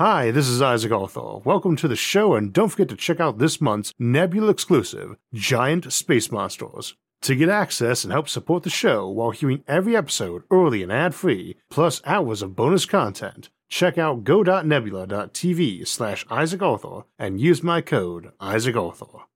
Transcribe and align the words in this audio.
Hi, 0.00 0.30
this 0.30 0.48
is 0.48 0.62
Isaac 0.62 0.92
Arthur. 0.92 1.40
Welcome 1.44 1.76
to 1.76 1.86
the 1.86 1.94
show, 1.94 2.32
and 2.32 2.54
don't 2.54 2.70
forget 2.70 2.88
to 2.88 2.96
check 2.96 3.20
out 3.20 3.36
this 3.36 3.60
month's 3.60 3.92
Nebula 3.98 4.48
exclusive, 4.48 5.14
Giant 5.34 5.92
Space 5.92 6.32
Monsters. 6.32 6.94
To 7.20 7.36
get 7.36 7.50
access 7.50 8.02
and 8.02 8.10
help 8.10 8.26
support 8.26 8.62
the 8.62 8.70
show 8.70 9.06
while 9.10 9.30
hearing 9.30 9.62
every 9.68 9.94
episode 9.94 10.44
early 10.50 10.82
and 10.82 10.90
ad 10.90 11.14
free, 11.14 11.56
plus 11.68 12.00
hours 12.06 12.40
of 12.40 12.56
bonus 12.56 12.86
content, 12.86 13.50
check 13.68 13.98
out 13.98 14.24
go.nebula.tv 14.24 15.86
slash 15.86 16.24
Isaac 16.30 16.62
Arthur 16.62 17.02
and 17.18 17.38
use 17.38 17.62
my 17.62 17.82
code 17.82 18.32
Isaac 18.40 18.76
Arthur. 18.76 19.26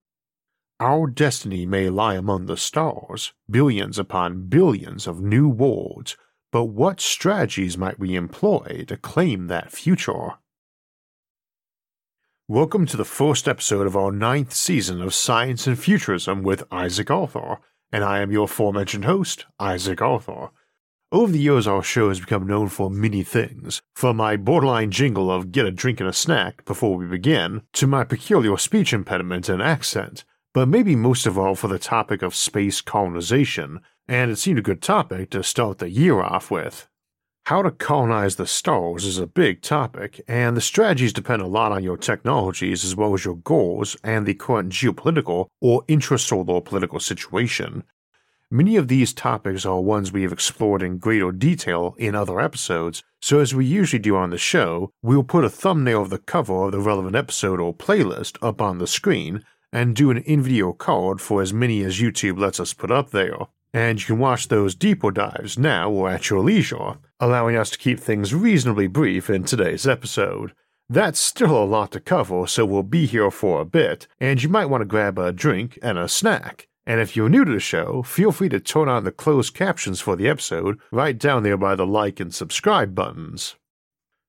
Our 0.81 1.09
destiny 1.09 1.67
may 1.67 1.91
lie 1.91 2.15
among 2.15 2.47
the 2.47 2.57
stars, 2.57 3.35
billions 3.51 3.99
upon 3.99 4.47
billions 4.47 5.07
of 5.07 5.21
new 5.21 5.47
worlds, 5.47 6.17
but 6.51 6.65
what 6.65 7.03
strategies 7.03 7.77
might 7.77 7.99
we 7.99 8.15
employ 8.15 8.87
to 8.89 8.97
claim 8.97 9.49
that 9.49 9.71
future? 9.71 10.39
Welcome 12.49 12.85
to 12.89 12.99
the 12.99 13.07
first 13.07 13.49
episode 13.49 13.87
of 13.87 13.97
our 13.97 14.13
ninth 14.13 14.53
season 14.53 15.01
of 15.01 15.15
Science 15.15 15.67
and 15.67 15.79
Futurism 15.79 16.43
with 16.43 16.63
Isaac 16.71 17.11
Arthur, 17.11 17.57
and 17.91 18.05
I 18.05 18.19
am 18.19 18.31
your 18.31 18.45
aforementioned 18.45 19.07
host, 19.07 19.47
Isaac 19.59 20.03
Arthur. 20.03 20.51
Over 21.11 21.33
the 21.33 21.39
years, 21.39 21.67
our 21.67 21.83
show 21.83 22.11
has 22.11 22.21
become 22.21 22.47
known 22.47 22.69
for 22.69 22.91
many 22.91 23.23
things, 23.23 23.81
from 23.95 24.19
my 24.19 24.37
borderline 24.37 24.91
jingle 24.91 25.31
of 25.31 25.53
get 25.53 25.65
a 25.65 25.71
drink 25.71 26.01
and 26.01 26.09
a 26.09 26.13
snack 26.13 26.67
before 26.67 26.99
we 26.99 27.07
begin, 27.07 27.63
to 27.73 27.87
my 27.87 28.05
peculiar 28.05 28.59
speech 28.59 28.93
impediment 28.93 29.49
and 29.49 29.63
accent, 29.63 30.27
but 30.53 30.69
maybe 30.69 30.95
most 30.95 31.25
of 31.25 31.39
all 31.39 31.55
for 31.55 31.69
the 31.69 31.79
topic 31.79 32.21
of 32.21 32.35
space 32.35 32.83
colonization, 32.83 33.81
and 34.07 34.31
it 34.31 34.37
seemed 34.37 34.59
a 34.59 34.63
good 34.63 34.83
topic 34.83 35.31
to 35.31 35.43
start 35.43 35.79
the 35.79 35.89
year 35.89 36.21
off 36.21 36.51
with. 36.51 36.91
How 37.49 37.61
to 37.61 37.71
colonize 37.71 38.37
the 38.37 38.47
stars 38.47 39.05
is 39.05 39.19
a 39.19 39.27
big 39.27 39.61
topic, 39.61 40.19
and 40.27 40.57
the 40.57 40.63
strategies 40.63 41.13
depend 41.13 41.43
a 41.43 41.47
lot 41.47 41.73
on 41.73 41.85
your 41.85 41.99
technologies 41.99 42.87
as 42.87 42.97
well 42.97 43.13
as 43.13 43.27
your 43.27 43.37
goals 43.37 43.99
and 44.03 44.25
the 44.25 44.33
current 44.33 44.73
geopolitical 44.73 45.49
or 45.61 45.85
intrasolar 45.85 46.65
political 46.65 47.01
situation. 47.01 47.85
Many 48.51 48.77
of 48.77 48.89
these 48.89 49.13
topics 49.13 49.67
are 49.67 49.83
ones 49.83 50.11
we 50.11 50.23
have 50.23 50.33
explored 50.33 50.81
in 50.81 50.97
greater 50.97 51.33
detail 51.33 51.95
in 51.99 52.15
other 52.15 52.41
episodes, 52.41 53.03
so 53.21 53.41
as 53.41 53.55
we 53.55 53.67
usually 53.67 54.01
do 54.01 54.17
on 54.17 54.31
the 54.31 54.39
show, 54.39 54.91
we 55.03 55.15
will 55.15 55.23
put 55.23 55.45
a 55.45 55.51
thumbnail 55.51 56.01
of 56.01 56.09
the 56.09 56.17
cover 56.17 56.65
of 56.65 56.73
the 56.73 56.81
relevant 56.81 57.15
episode 57.15 57.61
or 57.61 57.75
playlist 57.75 58.39
up 58.41 58.63
on 58.63 58.79
the 58.79 58.87
screen 58.87 59.45
and 59.71 59.95
do 59.95 60.11
an 60.11 60.17
in 60.17 60.41
video 60.41 60.73
card 60.73 61.21
for 61.21 61.43
as 61.43 61.53
many 61.53 61.83
as 61.83 62.01
YouTube 62.01 62.39
lets 62.39 62.59
us 62.59 62.73
put 62.73 62.91
up 62.91 63.11
there 63.11 63.37
and 63.75 64.01
you 64.01 64.07
can 64.07 64.19
watch 64.19 64.47
those 64.47 64.77
deeper 64.77 65.11
dives 65.11 65.59
now 65.59 65.91
or 65.91 66.09
at 66.09 66.31
your 66.31 66.41
leisure, 66.41 66.95
allowing 67.21 67.57
us 67.57 67.71
to 67.71 67.79
keep 67.79 68.01
things 68.01 68.35
reasonably 68.35 68.87
brief 68.87 69.31
in 69.31 69.45
today's 69.45 69.87
episode. 69.87 70.53
That's 70.89 71.19
still 71.19 71.57
a 71.57 71.65
lot 71.65 71.93
to 71.93 72.01
cover, 72.01 72.47
so 72.47 72.67
we'll 72.67 72.83
be 72.83 73.07
here 73.07 73.31
for 73.31 73.61
a 73.61 73.65
bit, 73.65 74.07
and 74.21 74.43
you 74.43 74.49
might 74.49 74.67
want 74.67 74.83
to 74.83 74.87
grab 74.87 75.19
a 75.19 75.33
drink 75.33 75.79
and 75.83 75.99
a 75.99 76.09
snack. 76.09 76.69
And 76.87 77.01
if 77.01 77.17
you're 77.17 77.31
new 77.31 77.45
to 77.45 77.53
the 77.53 77.61
show, 77.61 78.03
feel 78.03 78.33
free 78.33 78.51
to 78.51 78.61
turn 78.61 78.89
on 78.89 79.05
the 79.05 79.13
closed 79.13 79.55
captions 79.55 80.01
for 80.01 80.17
the 80.17 80.29
episode 80.29 80.79
right 80.93 81.19
down 81.19 81.43
there 81.43 81.57
by 81.57 81.75
the 81.75 81.87
like 81.87 82.21
and 82.21 82.35
subscribe 82.35 82.95
buttons. 82.95 83.57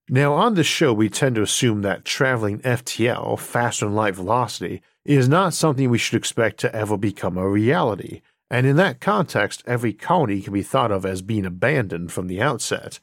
Now, 0.08 0.34
on 0.34 0.54
this 0.54 0.66
show, 0.66 0.92
we 0.92 1.08
tend 1.08 1.34
to 1.34 1.42
assume 1.42 1.82
that 1.82 2.04
traveling 2.04 2.60
FTL, 2.60 3.38
faster 3.38 3.86
than 3.86 3.94
light 3.94 4.14
velocity, 4.14 4.80
is 5.04 5.28
not 5.28 5.52
something 5.52 5.90
we 5.90 5.98
should 5.98 6.16
expect 6.16 6.58
to 6.60 6.74
ever 6.74 6.96
become 6.96 7.36
a 7.36 7.48
reality, 7.48 8.22
and 8.50 8.66
in 8.66 8.76
that 8.76 9.00
context, 9.00 9.62
every 9.66 9.92
colony 9.92 10.40
can 10.40 10.52
be 10.52 10.62
thought 10.62 10.92
of 10.92 11.04
as 11.04 11.22
being 11.22 11.46
abandoned 11.46 12.12
from 12.12 12.26
the 12.26 12.40
outset. 12.40 13.00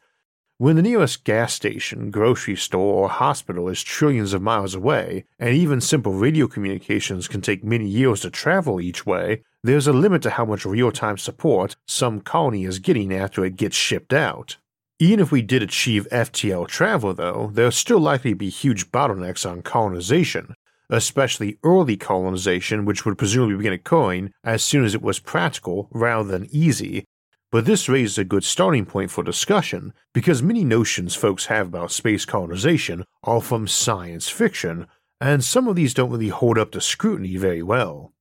When 0.58 0.76
the 0.76 0.82
nearest 0.82 1.24
gas 1.24 1.54
station, 1.54 2.12
grocery 2.12 2.56
store, 2.56 2.94
or 2.94 3.10
hospital 3.10 3.68
is 3.68 3.84
trillions 3.84 4.34
of 4.34 4.42
miles 4.42 4.76
away, 4.76 5.26
and 5.38 5.54
even 5.54 5.82
simple 5.82 6.14
radio 6.14 6.48
communications 6.48 7.28
can 7.28 7.42
take 7.42 7.64
many 7.64 7.88
years 7.88 8.22
to 8.22 8.30
travel 8.30 8.80
each 8.80 9.06
way, 9.06 9.44
there's 9.64 9.88
a 9.88 9.94
limit 9.94 10.22
to 10.22 10.30
how 10.30 10.46
much 10.46 10.66
real 10.66 10.92
time 10.92 11.18
support 11.18 11.76
some 11.88 12.22
colony 12.22 12.66
is 12.66 12.80
getting 12.80 13.14
after 13.14 13.44
it 13.44 13.56
gets 13.56 13.76
shipped 13.76 14.14
out. 14.14 14.58
Even 15.00 15.20
if 15.20 15.32
we 15.32 15.42
did 15.42 15.64
achieve 15.64 16.08
FTL 16.12 16.68
travel, 16.68 17.14
though, 17.14 17.50
there's 17.52 17.76
still 17.76 18.00
likely 18.00 18.34
be 18.34 18.50
huge 18.50 18.92
bottlenecks 18.92 19.50
on 19.50 19.64
colonization, 19.64 20.56
especially 20.94 21.58
early 21.64 21.98
colonization, 21.98 22.86
which 22.86 23.04
would 23.04 23.18
presumably 23.18 23.58
begin 23.58 23.74
occurring 23.74 24.32
as 24.44 24.64
soon 24.64 24.86
as 24.86 24.94
it 24.94 25.02
was 25.02 25.20
practical 25.20 25.90
rather 25.92 26.30
than 26.30 26.48
easy. 26.52 27.04
But 27.52 27.66
this 27.66 27.90
raises 27.90 28.18
a 28.20 28.24
good 28.24 28.44
starting 28.44 28.86
point 28.86 29.10
for 29.12 29.24
discussion 29.24 29.94
because 30.14 30.44
many 30.44 30.64
notions 30.64 31.16
folks 31.16 31.48
have 31.48 31.68
about 31.68 31.92
space 31.92 32.26
colonization 32.26 33.06
are 33.24 33.42
from 33.42 33.68
science 33.68 34.30
fiction, 34.30 34.86
and 35.20 35.44
some 35.44 35.68
of 35.68 35.76
these 35.76 35.94
don't 35.94 36.12
really 36.12 36.30
hold 36.30 36.58
up 36.58 36.72
to 36.72 36.82
scrutiny 36.82 37.38
very 37.38 37.64
well. 37.64 38.14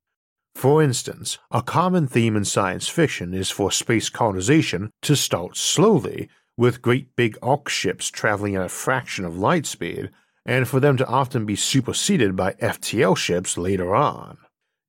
For 0.55 0.82
instance, 0.82 1.38
a 1.50 1.62
common 1.62 2.06
theme 2.06 2.37
in 2.37 2.44
science 2.44 2.88
fiction 2.88 3.34
is 3.34 3.50
for 3.50 3.71
space 3.71 4.09
colonization 4.09 4.91
to 5.03 5.16
start 5.16 5.56
slowly, 5.56 6.28
with 6.56 6.82
great 6.82 7.16
big 7.16 7.37
ark 7.43 7.69
ships 7.69 8.11
traveling 8.11 8.56
at 8.56 8.65
a 8.65 8.69
fraction 8.69 9.25
of 9.25 9.38
light 9.38 9.66
speed, 9.66 10.11
and 10.44 10.66
for 10.69 10.80
them 10.80 10.97
to 10.97 11.06
often 11.06 11.47
be 11.47 11.56
superseded 11.56 12.36
by 12.36 12.53
FTL 12.54 13.16
ships 13.16 13.56
later 13.56 13.94
on. 13.94 14.38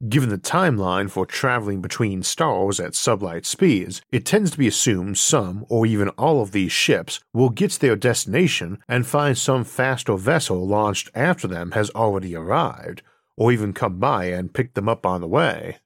Given 0.09 0.29
the 0.29 0.37
timeline 0.37 1.09
for 1.09 1.25
traveling 1.25 1.81
between 1.81 2.23
stars 2.23 2.79
at 2.79 2.91
sublight 2.91 3.45
speeds, 3.45 4.01
it 4.11 4.25
tends 4.25 4.51
to 4.51 4.57
be 4.57 4.67
assumed 4.67 5.17
some 5.17 5.65
or 5.69 5.85
even 5.85 6.09
all 6.09 6.41
of 6.41 6.51
these 6.51 6.73
ships 6.73 7.21
will 7.33 7.49
get 7.49 7.71
to 7.71 7.79
their 7.79 7.95
destination 7.95 8.79
and 8.89 9.07
find 9.07 9.37
some 9.37 9.63
faster 9.63 10.17
vessel 10.17 10.67
launched 10.67 11.09
after 11.15 11.47
them 11.47 11.71
has 11.71 11.89
already 11.91 12.35
arrived, 12.35 13.01
or 13.37 13.53
even 13.53 13.71
come 13.71 13.97
by 13.97 14.25
and 14.25 14.53
pick 14.53 14.73
them 14.73 14.89
up 14.89 15.05
on 15.05 15.21
the 15.21 15.27
way. 15.27 15.77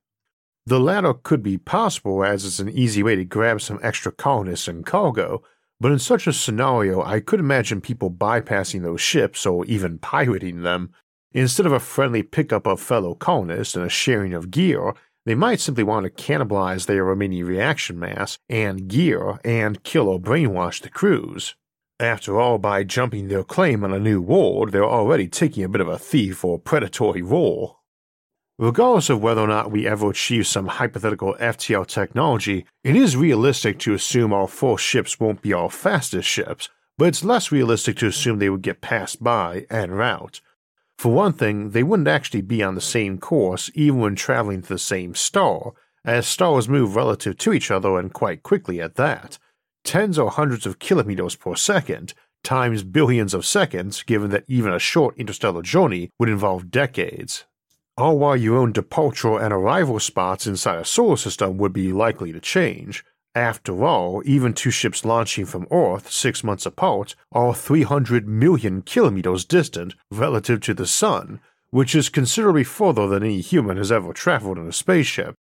The 0.65 0.79
latter 0.79 1.13
could 1.13 1.43
be 1.43 1.59
possible 1.59 2.23
as 2.23 2.43
it's 2.43 2.59
an 2.59 2.69
easy 2.69 3.03
way 3.03 3.15
to 3.15 3.23
grab 3.23 3.61
some 3.61 3.79
extra 3.83 4.11
colonists 4.11 4.67
and 4.67 4.85
cargo, 4.85 5.43
but 5.79 5.91
in 5.91 5.99
such 5.99 6.27
a 6.27 6.33
scenario, 6.33 7.03
I 7.03 7.19
could 7.19 7.39
imagine 7.39 7.81
people 7.81 8.09
bypassing 8.09 8.81
those 8.81 9.01
ships 9.01 9.45
or 9.45 9.65
even 9.65 9.99
pirating 9.99 10.63
them. 10.63 10.91
Instead 11.33 11.65
of 11.65 11.71
a 11.71 11.79
friendly 11.79 12.23
pickup 12.23 12.65
of 12.65 12.81
fellow 12.81 13.13
colonists 13.13 13.75
and 13.75 13.85
a 13.85 13.89
sharing 13.89 14.33
of 14.33 14.49
gear, 14.49 14.93
they 15.25 15.35
might 15.35 15.59
simply 15.59 15.83
want 15.83 16.05
to 16.05 16.23
cannibalize 16.23 16.85
their 16.85 17.03
remaining 17.03 17.43
reaction 17.43 17.99
mass 17.99 18.39
and 18.49 18.87
gear 18.87 19.39
and 19.43 19.83
kill 19.83 20.07
or 20.07 20.19
brainwash 20.19 20.81
the 20.81 20.89
crews. 20.89 21.53
After 21.99 22.39
all, 22.39 22.59
by 22.59 22.83
jumping 22.83 23.27
their 23.27 23.43
claim 23.43 23.83
on 23.83 23.91
a 23.91 23.99
new 23.99 24.21
world, 24.21 24.71
they're 24.71 24.85
already 24.85 25.27
taking 25.27 25.63
a 25.63 25.69
bit 25.69 25.81
of 25.81 25.87
a 25.87 25.99
thief 25.99 26.45
or 26.45 26.57
predatory 26.57 27.21
role. 27.21 27.79
Regardless 28.59 29.11
of 29.11 29.21
whether 29.21 29.41
or 29.41 29.47
not 29.47 29.69
we 29.69 29.85
ever 29.85 30.09
achieve 30.09 30.47
some 30.47 30.65
hypothetical 30.65 31.35
FTL 31.39 31.85
technology, 31.85 32.65
it 32.83 32.95
is 32.95 33.15
realistic 33.15 33.77
to 33.77 33.93
assume 33.93 34.33
our 34.33 34.47
first 34.47 34.83
ships 34.83 35.19
won't 35.19 35.43
be 35.43 35.53
our 35.53 35.69
fastest 35.69 36.27
ships, 36.27 36.67
but 36.97 37.07
it's 37.07 37.23
less 37.23 37.51
realistic 37.51 37.97
to 37.97 38.07
assume 38.07 38.39
they 38.39 38.49
would 38.49 38.63
get 38.63 38.81
passed 38.81 39.23
by 39.23 39.67
en 39.69 39.91
route. 39.91 40.41
For 40.97 41.13
one 41.13 41.33
thing, 41.33 41.69
they 41.69 41.83
wouldn't 41.83 42.07
actually 42.07 42.41
be 42.41 42.63
on 42.63 42.73
the 42.73 42.81
same 42.81 43.19
course 43.19 43.69
even 43.75 43.99
when 43.99 44.15
traveling 44.15 44.63
to 44.63 44.69
the 44.69 44.79
same 44.79 45.13
star, 45.13 45.73
as 46.03 46.25
stars 46.25 46.67
move 46.67 46.95
relative 46.95 47.37
to 47.37 47.53
each 47.53 47.69
other 47.69 47.99
and 47.99 48.11
quite 48.11 48.41
quickly 48.41 48.81
at 48.81 48.95
that. 48.95 49.37
Tens 49.83 50.17
or 50.17 50.31
hundreds 50.31 50.65
of 50.65 50.79
kilometers 50.79 51.35
per 51.35 51.53
second, 51.53 52.15
times 52.43 52.81
billions 52.81 53.35
of 53.35 53.45
seconds, 53.45 54.01
given 54.01 54.31
that 54.31 54.45
even 54.47 54.73
a 54.73 54.79
short 54.79 55.15
interstellar 55.15 55.61
journey 55.61 56.09
would 56.17 56.27
involve 56.29 56.71
decades 56.71 57.45
all 57.97 58.19
while 58.19 58.37
your 58.37 58.57
own 58.57 58.71
departure 58.71 59.39
and 59.39 59.51
arrival 59.53 59.99
spots 59.99 60.45
inside 60.45 60.79
a 60.79 60.85
solar 60.85 61.17
system 61.17 61.57
would 61.57 61.73
be 61.73 61.91
likely 61.91 62.31
to 62.31 62.39
change. 62.39 63.03
After 63.33 63.83
all, 63.83 64.21
even 64.25 64.53
two 64.53 64.71
ships 64.71 65.05
launching 65.05 65.45
from 65.45 65.67
Earth 65.71 66.11
six 66.11 66.43
months 66.43 66.65
apart 66.65 67.15
are 67.31 67.53
300 67.53 68.27
million 68.27 68.81
kilometers 68.81 69.45
distant 69.45 69.93
relative 70.11 70.59
to 70.61 70.73
the 70.73 70.87
Sun, 70.87 71.39
which 71.69 71.93
is 71.93 72.09
considerably 72.09 72.63
further 72.63 73.07
than 73.07 73.23
any 73.23 73.41
human 73.41 73.77
has 73.77 73.91
ever 73.91 74.13
traveled 74.13 74.57
in 74.57 74.67
a 74.67 74.71
spaceship. 74.71 75.35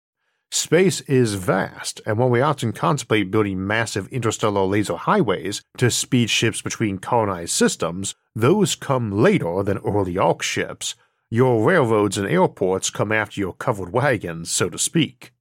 Space 0.51 1.01
is 1.03 1.35
vast, 1.35 2.01
and 2.07 2.17
while 2.17 2.31
we 2.31 2.41
often 2.41 2.73
contemplate 2.73 3.31
building 3.31 3.67
massive 3.67 4.07
interstellar 4.09 4.65
laser 4.65 4.97
highways 4.97 5.63
to 5.79 5.91
speed 5.91 6.31
ships 6.31 6.63
between 6.63 6.99
colonized 6.99 7.53
systems, 7.53 8.15
those 8.37 8.77
come 8.77 9.11
later 9.11 9.63
than 9.65 9.79
early 9.79 10.17
ark 10.17 10.43
ships, 10.43 10.95
your 11.31 11.65
railroads 11.65 12.19
and 12.19 12.29
airports 12.29 12.91
come 12.91 13.13
after 13.13 13.41
your 13.41 13.55
covered 13.55 13.93
wagons, 13.93 14.51
so 14.51 14.69
to 14.69 14.79
speak. 14.79 15.33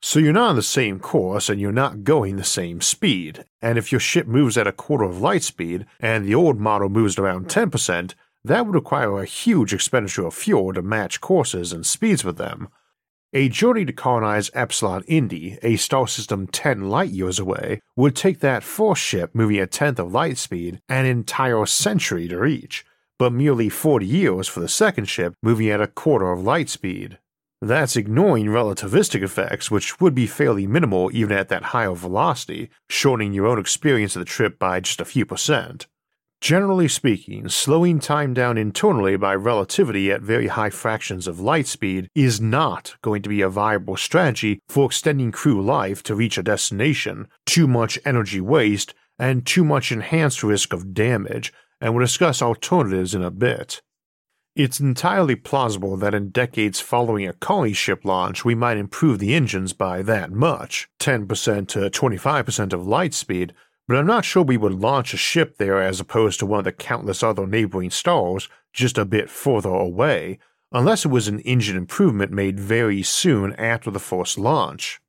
So 0.00 0.20
you're 0.20 0.32
not 0.32 0.50
on 0.50 0.56
the 0.56 0.62
same 0.62 1.00
course 1.00 1.48
and 1.48 1.60
you're 1.60 1.72
not 1.72 2.04
going 2.04 2.36
the 2.36 2.44
same 2.44 2.80
speed, 2.80 3.44
and 3.60 3.76
if 3.76 3.90
your 3.90 4.00
ship 4.00 4.26
moves 4.26 4.56
at 4.56 4.68
a 4.68 4.72
quarter 4.72 5.04
of 5.04 5.20
light 5.20 5.42
speed 5.42 5.86
and 5.98 6.24
the 6.24 6.34
old 6.34 6.60
model 6.60 6.88
moves 6.88 7.18
around 7.18 7.48
10%, 7.48 8.14
that 8.44 8.64
would 8.64 8.74
require 8.74 9.18
a 9.18 9.24
huge 9.24 9.74
expenditure 9.74 10.26
of 10.26 10.34
fuel 10.34 10.72
to 10.72 10.82
match 10.82 11.20
courses 11.20 11.72
and 11.72 11.84
speeds 11.84 12.24
with 12.24 12.38
them. 12.38 12.68
A 13.34 13.48
journey 13.50 13.84
to 13.84 13.92
colonize 13.92 14.50
Epsilon 14.54 15.02
Indi, 15.06 15.58
a 15.62 15.76
star 15.76 16.08
system 16.08 16.46
10 16.46 16.88
light 16.88 17.10
years 17.10 17.38
away, 17.38 17.82
would 17.94 18.16
take 18.16 18.40
that 18.40 18.62
first 18.62 19.02
ship 19.02 19.34
moving 19.34 19.58
a 19.58 19.66
tenth 19.66 19.98
of 19.98 20.12
light 20.12 20.38
speed 20.38 20.80
an 20.88 21.04
entire 21.04 21.66
century 21.66 22.26
to 22.28 22.38
reach, 22.38 22.86
but 23.18 23.32
merely 23.32 23.68
40 23.68 24.06
years 24.06 24.48
for 24.48 24.60
the 24.60 24.68
second 24.68 25.06
ship 25.06 25.34
moving 25.42 25.68
at 25.68 25.80
a 25.80 25.86
quarter 25.86 26.30
of 26.30 26.42
light 26.42 26.68
speed. 26.68 27.18
That's 27.60 27.96
ignoring 27.96 28.46
relativistic 28.46 29.22
effects, 29.22 29.70
which 29.70 30.00
would 30.00 30.14
be 30.14 30.28
fairly 30.28 30.66
minimal 30.66 31.10
even 31.12 31.36
at 31.36 31.48
that 31.48 31.64
higher 31.64 31.94
velocity, 31.94 32.70
shortening 32.88 33.32
your 33.32 33.46
own 33.46 33.58
experience 33.58 34.14
of 34.14 34.20
the 34.20 34.26
trip 34.26 34.58
by 34.58 34.78
just 34.78 35.00
a 35.00 35.04
few 35.04 35.26
percent. 35.26 35.88
Generally 36.40 36.86
speaking, 36.86 37.48
slowing 37.48 37.98
time 37.98 38.32
down 38.32 38.56
internally 38.56 39.16
by 39.16 39.34
relativity 39.34 40.12
at 40.12 40.22
very 40.22 40.46
high 40.46 40.70
fractions 40.70 41.26
of 41.26 41.40
light 41.40 41.66
speed 41.66 42.08
is 42.14 42.40
not 42.40 42.94
going 43.02 43.22
to 43.22 43.28
be 43.28 43.40
a 43.40 43.48
viable 43.48 43.96
strategy 43.96 44.60
for 44.68 44.86
extending 44.86 45.32
crew 45.32 45.60
life 45.60 46.00
to 46.04 46.14
reach 46.14 46.38
a 46.38 46.44
destination, 46.44 47.26
too 47.44 47.66
much 47.66 47.98
energy 48.04 48.40
waste, 48.40 48.94
and 49.18 49.44
too 49.44 49.64
much 49.64 49.90
enhanced 49.90 50.44
risk 50.44 50.72
of 50.72 50.94
damage, 50.94 51.52
and 51.80 51.94
we'll 51.94 52.04
discuss 52.04 52.42
alternatives 52.42 53.14
in 53.14 53.22
a 53.22 53.30
bit. 53.30 53.82
It's 54.56 54.80
entirely 54.80 55.36
plausible 55.36 55.96
that 55.98 56.14
in 56.14 56.30
decades 56.30 56.80
following 56.80 57.26
a 57.28 57.32
colony 57.32 57.72
ship 57.72 58.04
launch, 58.04 58.44
we 58.44 58.54
might 58.54 58.76
improve 58.76 59.18
the 59.18 59.34
engines 59.34 59.72
by 59.72 60.02
that 60.02 60.32
much 60.32 60.88
10% 60.98 61.68
to 61.68 61.90
25% 61.90 62.72
of 62.72 62.86
light 62.86 63.14
speed 63.14 63.54
but 63.88 63.96
I'm 63.96 64.06
not 64.06 64.26
sure 64.26 64.42
we 64.42 64.58
would 64.58 64.74
launch 64.74 65.14
a 65.14 65.16
ship 65.16 65.56
there 65.56 65.82
as 65.82 65.98
opposed 65.98 66.38
to 66.40 66.46
one 66.46 66.58
of 66.58 66.64
the 66.64 66.72
countless 66.72 67.22
other 67.22 67.46
neighboring 67.46 67.90
stars 67.90 68.48
just 68.70 68.98
a 68.98 69.06
bit 69.06 69.30
further 69.30 69.70
away, 69.70 70.38
unless 70.70 71.06
it 71.06 71.08
was 71.08 71.26
an 71.26 71.40
engine 71.40 71.76
improvement 71.76 72.30
made 72.30 72.60
very 72.60 73.02
soon 73.02 73.54
after 73.54 73.90
the 73.90 73.98
first 73.98 74.36
launch. 74.36 75.00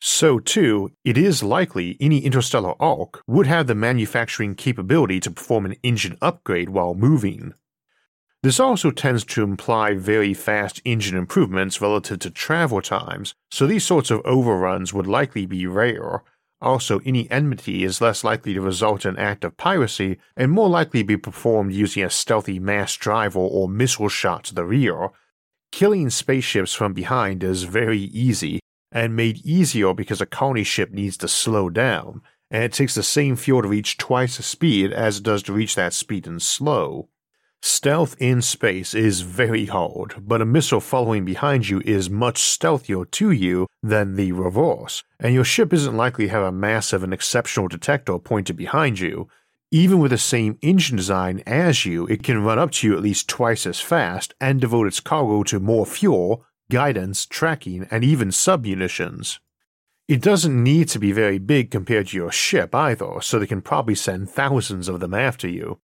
So, 0.00 0.38
too, 0.38 0.92
it 1.04 1.18
is 1.18 1.42
likely 1.42 1.96
any 2.00 2.18
interstellar 2.18 2.74
ark 2.80 3.22
would 3.26 3.46
have 3.46 3.66
the 3.66 3.74
manufacturing 3.74 4.54
capability 4.54 5.20
to 5.20 5.30
perform 5.30 5.66
an 5.66 5.76
engine 5.82 6.16
upgrade 6.22 6.70
while 6.70 6.94
moving. 6.94 7.54
This 8.42 8.58
also 8.58 8.90
tends 8.90 9.24
to 9.26 9.42
imply 9.42 9.94
very 9.94 10.32
fast 10.32 10.80
engine 10.86 11.16
improvements 11.16 11.82
relative 11.82 12.20
to 12.20 12.30
travel 12.30 12.80
times, 12.80 13.34
so 13.50 13.66
these 13.66 13.84
sorts 13.84 14.10
of 14.10 14.22
overruns 14.24 14.94
would 14.94 15.06
likely 15.06 15.44
be 15.44 15.66
rare, 15.66 16.22
also, 16.62 17.00
any 17.06 17.30
enmity 17.30 17.84
is 17.84 18.02
less 18.02 18.22
likely 18.22 18.52
to 18.52 18.60
result 18.60 19.06
in 19.06 19.16
act 19.16 19.44
of 19.44 19.56
piracy 19.56 20.18
and 20.36 20.52
more 20.52 20.68
likely 20.68 21.02
be 21.02 21.16
performed 21.16 21.72
using 21.72 22.04
a 22.04 22.10
stealthy 22.10 22.58
mass 22.58 22.96
driver 22.96 23.38
or 23.38 23.68
missile 23.68 24.10
shot 24.10 24.44
to 24.44 24.54
the 24.54 24.64
rear. 24.64 25.08
Killing 25.72 26.10
spaceships 26.10 26.74
from 26.74 26.92
behind 26.92 27.42
is 27.42 27.62
very 27.62 28.00
easy, 28.00 28.60
and 28.92 29.16
made 29.16 29.44
easier 29.44 29.94
because 29.94 30.20
a 30.20 30.26
colony 30.26 30.64
ship 30.64 30.90
needs 30.90 31.16
to 31.18 31.28
slow 31.28 31.70
down, 31.70 32.22
and 32.50 32.64
it 32.64 32.72
takes 32.72 32.94
the 32.94 33.02
same 33.02 33.36
fuel 33.36 33.62
to 33.62 33.68
reach 33.68 33.96
twice 33.96 34.36
the 34.36 34.42
speed 34.42 34.92
as 34.92 35.18
it 35.18 35.24
does 35.24 35.42
to 35.44 35.52
reach 35.52 35.74
that 35.74 35.92
speed 35.92 36.26
in 36.26 36.40
slow. 36.40 37.08
Stealth 37.62 38.16
in 38.18 38.40
space 38.40 38.94
is 38.94 39.20
very 39.20 39.66
hard, 39.66 40.14
but 40.18 40.40
a 40.40 40.46
missile 40.46 40.80
following 40.80 41.26
behind 41.26 41.68
you 41.68 41.82
is 41.84 42.08
much 42.08 42.38
stealthier 42.38 43.04
to 43.04 43.30
you 43.30 43.66
than 43.82 44.14
the 44.14 44.32
reverse, 44.32 45.02
and 45.18 45.34
your 45.34 45.44
ship 45.44 45.72
isn't 45.72 45.96
likely 45.96 46.26
to 46.26 46.30
have 46.30 46.42
a 46.42 46.52
massive 46.52 47.02
and 47.02 47.12
exceptional 47.12 47.68
detector 47.68 48.18
pointed 48.18 48.56
behind 48.56 48.98
you. 48.98 49.28
Even 49.70 49.98
with 49.98 50.10
the 50.10 50.18
same 50.18 50.58
engine 50.62 50.96
design 50.96 51.42
as 51.46 51.84
you, 51.84 52.06
it 52.06 52.22
can 52.22 52.42
run 52.42 52.58
up 52.58 52.70
to 52.72 52.86
you 52.86 52.96
at 52.96 53.02
least 53.02 53.28
twice 53.28 53.66
as 53.66 53.78
fast 53.78 54.34
and 54.40 54.60
devote 54.60 54.86
its 54.86 54.98
cargo 54.98 55.42
to 55.42 55.60
more 55.60 55.84
fuel, 55.84 56.44
guidance, 56.70 57.26
tracking, 57.26 57.86
and 57.90 58.02
even 58.02 58.30
submunitions. 58.30 59.38
It 60.08 60.22
doesn't 60.22 60.62
need 60.62 60.88
to 60.88 60.98
be 60.98 61.12
very 61.12 61.38
big 61.38 61.70
compared 61.70 62.08
to 62.08 62.16
your 62.16 62.32
ship 62.32 62.74
either, 62.74 63.20
so 63.20 63.38
they 63.38 63.46
can 63.46 63.60
probably 63.60 63.94
send 63.94 64.30
thousands 64.30 64.88
of 64.88 65.00
them 65.00 65.12
after 65.12 65.46
you. 65.46 65.78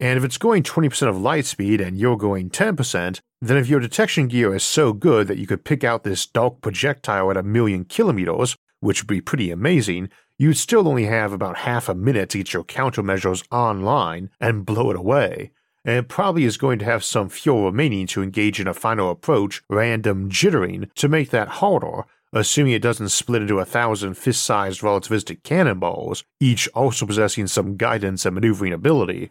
And 0.00 0.16
if 0.16 0.24
it's 0.24 0.38
going 0.38 0.62
20% 0.62 1.08
of 1.08 1.20
light 1.20 1.44
speed 1.44 1.80
and 1.80 1.98
you're 1.98 2.16
going 2.16 2.48
10%, 2.48 3.20
then 3.42 3.56
if 3.58 3.68
your 3.68 3.78
detection 3.78 4.28
gear 4.28 4.54
is 4.54 4.64
so 4.64 4.94
good 4.94 5.28
that 5.28 5.36
you 5.36 5.46
could 5.46 5.64
pick 5.64 5.84
out 5.84 6.04
this 6.04 6.26
dark 6.26 6.62
projectile 6.62 7.30
at 7.30 7.36
a 7.36 7.42
million 7.42 7.84
kilometers, 7.84 8.56
which 8.80 9.02
would 9.02 9.08
be 9.08 9.20
pretty 9.20 9.50
amazing, 9.50 10.08
you'd 10.38 10.56
still 10.56 10.88
only 10.88 11.04
have 11.04 11.34
about 11.34 11.58
half 11.58 11.88
a 11.88 11.94
minute 11.94 12.30
to 12.30 12.38
get 12.38 12.54
your 12.54 12.64
countermeasures 12.64 13.44
online 13.50 14.30
and 14.40 14.64
blow 14.64 14.90
it 14.90 14.96
away. 14.96 15.52
And 15.84 16.08
probably 16.08 16.44
is 16.44 16.56
going 16.56 16.78
to 16.80 16.84
have 16.84 17.02
some 17.02 17.28
fuel 17.28 17.64
remaining 17.64 18.06
to 18.08 18.22
engage 18.22 18.60
in 18.60 18.68
a 18.68 18.74
final 18.74 19.10
approach, 19.10 19.62
random 19.68 20.28
jittering, 20.28 20.92
to 20.94 21.08
make 21.08 21.30
that 21.30 21.48
harder, 21.48 22.04
assuming 22.32 22.72
it 22.72 22.82
doesn't 22.82 23.08
split 23.08 23.42
into 23.42 23.58
a 23.58 23.64
thousand 23.64 24.14
fist 24.14 24.42
sized 24.42 24.82
relativistic 24.82 25.42
cannonballs, 25.42 26.24
each 26.38 26.68
also 26.68 27.06
possessing 27.06 27.46
some 27.46 27.76
guidance 27.76 28.26
and 28.26 28.34
maneuvering 28.34 28.72
ability 28.72 29.30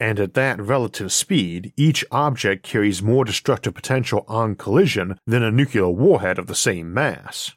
and 0.00 0.20
at 0.20 0.34
that 0.34 0.60
relative 0.60 1.12
speed, 1.12 1.72
each 1.76 2.04
object 2.10 2.62
carries 2.62 3.02
more 3.02 3.24
destructive 3.24 3.74
potential 3.74 4.24
on 4.28 4.54
collision 4.54 5.18
than 5.26 5.42
a 5.42 5.50
nuclear 5.50 5.88
warhead 5.88 6.38
of 6.38 6.46
the 6.46 6.54
same 6.54 6.94
mass. 6.94 7.54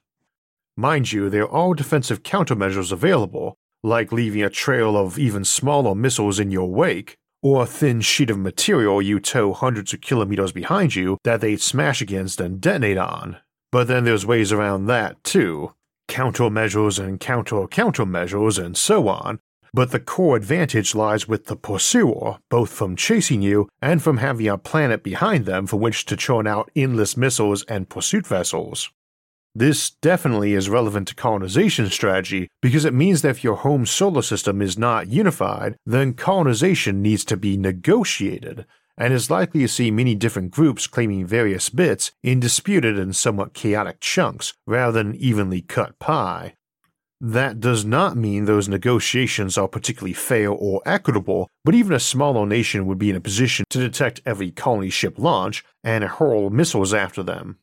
Mind 0.76 1.12
you, 1.12 1.30
there 1.30 1.50
are 1.50 1.76
defensive 1.76 2.24
countermeasures 2.24 2.92
available, 2.92 3.58
like 3.84 4.12
leaving 4.12 4.42
a 4.42 4.50
trail 4.50 4.98
of 4.98 5.20
even 5.20 5.46
smaller 5.46 5.94
missiles 5.94 6.40
in 6.40 6.50
your 6.50 6.72
wake, 6.72 7.18
or 7.42 7.64
a 7.64 7.66
thin 7.66 8.02
sheet 8.02 8.30
of 8.30 8.38
material 8.38 9.02
you 9.02 9.20
tow 9.20 9.54
hundreds 9.54 9.94
of 9.94 10.02
kilometers 10.02 10.52
behind 10.52 10.96
you 10.96 11.18
that 11.24 11.42
they'd 11.42 11.62
smash 11.62 12.02
against 12.02 12.40
and 12.40 12.62
detonate 12.62 12.98
on. 12.98 13.38
But 13.72 13.88
then 13.88 14.04
there's 14.04 14.26
ways 14.26 14.52
around 14.52 14.86
that 14.88 15.24
too. 15.24 15.74
Countermeasures 16.08 17.00
and 17.00 17.20
counter 17.20 17.68
countermeasures 17.68 18.64
and 18.64 18.76
so 18.76 19.08
on, 19.08 19.40
but 19.74 19.92
the 19.92 20.00
core 20.00 20.36
advantage 20.36 20.94
lies 20.94 21.28
with 21.28 21.46
the 21.46 21.56
pursuer, 21.56 22.40
both 22.50 22.70
from 22.70 22.98
chasing 22.98 23.42
you 23.42 23.70
and 23.82 24.04
from 24.04 24.18
having 24.18 24.50
a 24.50 24.58
planet 24.58 25.04
behind 25.04 25.46
them 25.46 25.66
for 25.66 25.78
which 25.78 26.06
to 26.06 26.18
churn 26.18 26.46
out 26.46 26.70
endless 26.76 27.16
missiles 27.16 27.64
and 27.64 27.88
pursuit 27.88 28.28
vessels. 28.28 28.90
This 29.54 29.90
definitely 29.90 30.54
is 30.54 30.70
relevant 30.70 31.10
to 31.10 31.16
colonization 31.16 31.90
strategy 31.90 32.48
because 32.62 32.86
it 32.86 32.94
means 32.94 33.22
that 33.22 33.32
if 33.32 33.44
your 33.44 33.58
home 33.58 33.86
solar 33.86 34.22
system 34.22 34.62
is 34.62 34.78
not 34.78 35.10
unified, 35.10 35.76
then 35.86 36.14
colonization 36.14 37.02
needs 37.02 37.26
to 37.26 37.36
be 37.36 37.58
negotiated, 37.58 38.66
and 38.98 39.14
is 39.14 39.30
likely 39.30 39.62
to 39.62 39.68
see 39.68 39.92
many 39.92 40.16
different 40.16 40.52
groups 40.52 40.88
claiming 40.88 41.26
various 41.26 41.70
bits 41.70 42.12
in 42.24 42.40
disputed 42.40 42.98
and 42.98 43.14
somewhat 43.14 43.54
chaotic 43.54 44.00
chunks 44.00 44.54
rather 44.66 45.04
than 45.04 45.16
evenly 45.16 45.62
cut 45.62 46.00
pie. 46.00 46.54
That 47.20 47.60
does 47.60 47.84
not 47.84 48.16
mean 48.18 48.46
those 48.46 48.70
negotiations 48.70 49.58
are 49.58 49.68
particularly 49.68 50.14
fair 50.14 50.50
or 50.50 50.82
equitable, 50.86 51.50
but 51.66 51.76
even 51.76 51.94
a 51.94 52.00
smaller 52.00 52.46
nation 52.48 52.86
would 52.86 52.98
be 52.98 53.10
in 53.10 53.16
a 53.18 53.22
position 53.22 53.66
to 53.70 53.80
detect 53.80 54.22
every 54.26 54.50
colony 54.50 54.90
ship 54.90 55.20
launch 55.20 55.64
and 55.84 56.04
hurl 56.06 56.50
missiles 56.50 56.94
after 56.94 57.22
them. 57.22 57.58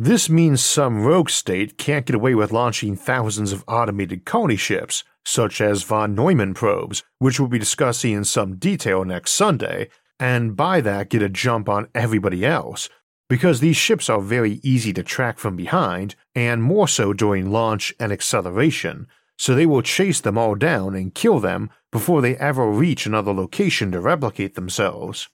This 0.00 0.30
means 0.30 0.64
some 0.64 1.02
rogue 1.02 1.28
state 1.28 1.76
can't 1.76 2.06
get 2.06 2.14
away 2.14 2.32
with 2.36 2.52
launching 2.52 2.94
thousands 2.94 3.50
of 3.50 3.64
automated 3.66 4.24
colony 4.24 4.54
ships, 4.54 5.02
such 5.24 5.60
as 5.60 5.82
von 5.82 6.14
Neumann 6.14 6.54
probes, 6.54 7.02
which 7.18 7.40
we'll 7.40 7.48
be 7.48 7.58
discussing 7.58 8.12
in 8.12 8.22
some 8.22 8.58
detail 8.58 9.04
next 9.04 9.32
Sunday, 9.32 9.88
and 10.20 10.54
by 10.54 10.80
that 10.80 11.10
get 11.10 11.20
a 11.20 11.28
jump 11.28 11.68
on 11.68 11.88
everybody 11.96 12.46
else, 12.46 12.88
because 13.28 13.58
these 13.58 13.76
ships 13.76 14.08
are 14.08 14.20
very 14.20 14.60
easy 14.62 14.92
to 14.92 15.02
track 15.02 15.36
from 15.36 15.56
behind, 15.56 16.14
and 16.32 16.62
more 16.62 16.86
so 16.86 17.12
during 17.12 17.50
launch 17.50 17.92
and 17.98 18.12
acceleration, 18.12 19.08
so 19.36 19.52
they 19.52 19.66
will 19.66 19.82
chase 19.82 20.20
them 20.20 20.38
all 20.38 20.54
down 20.54 20.94
and 20.94 21.12
kill 21.12 21.40
them 21.40 21.70
before 21.90 22.22
they 22.22 22.36
ever 22.36 22.70
reach 22.70 23.04
another 23.04 23.34
location 23.34 23.90
to 23.90 24.00
replicate 24.00 24.54
themselves. 24.54 25.28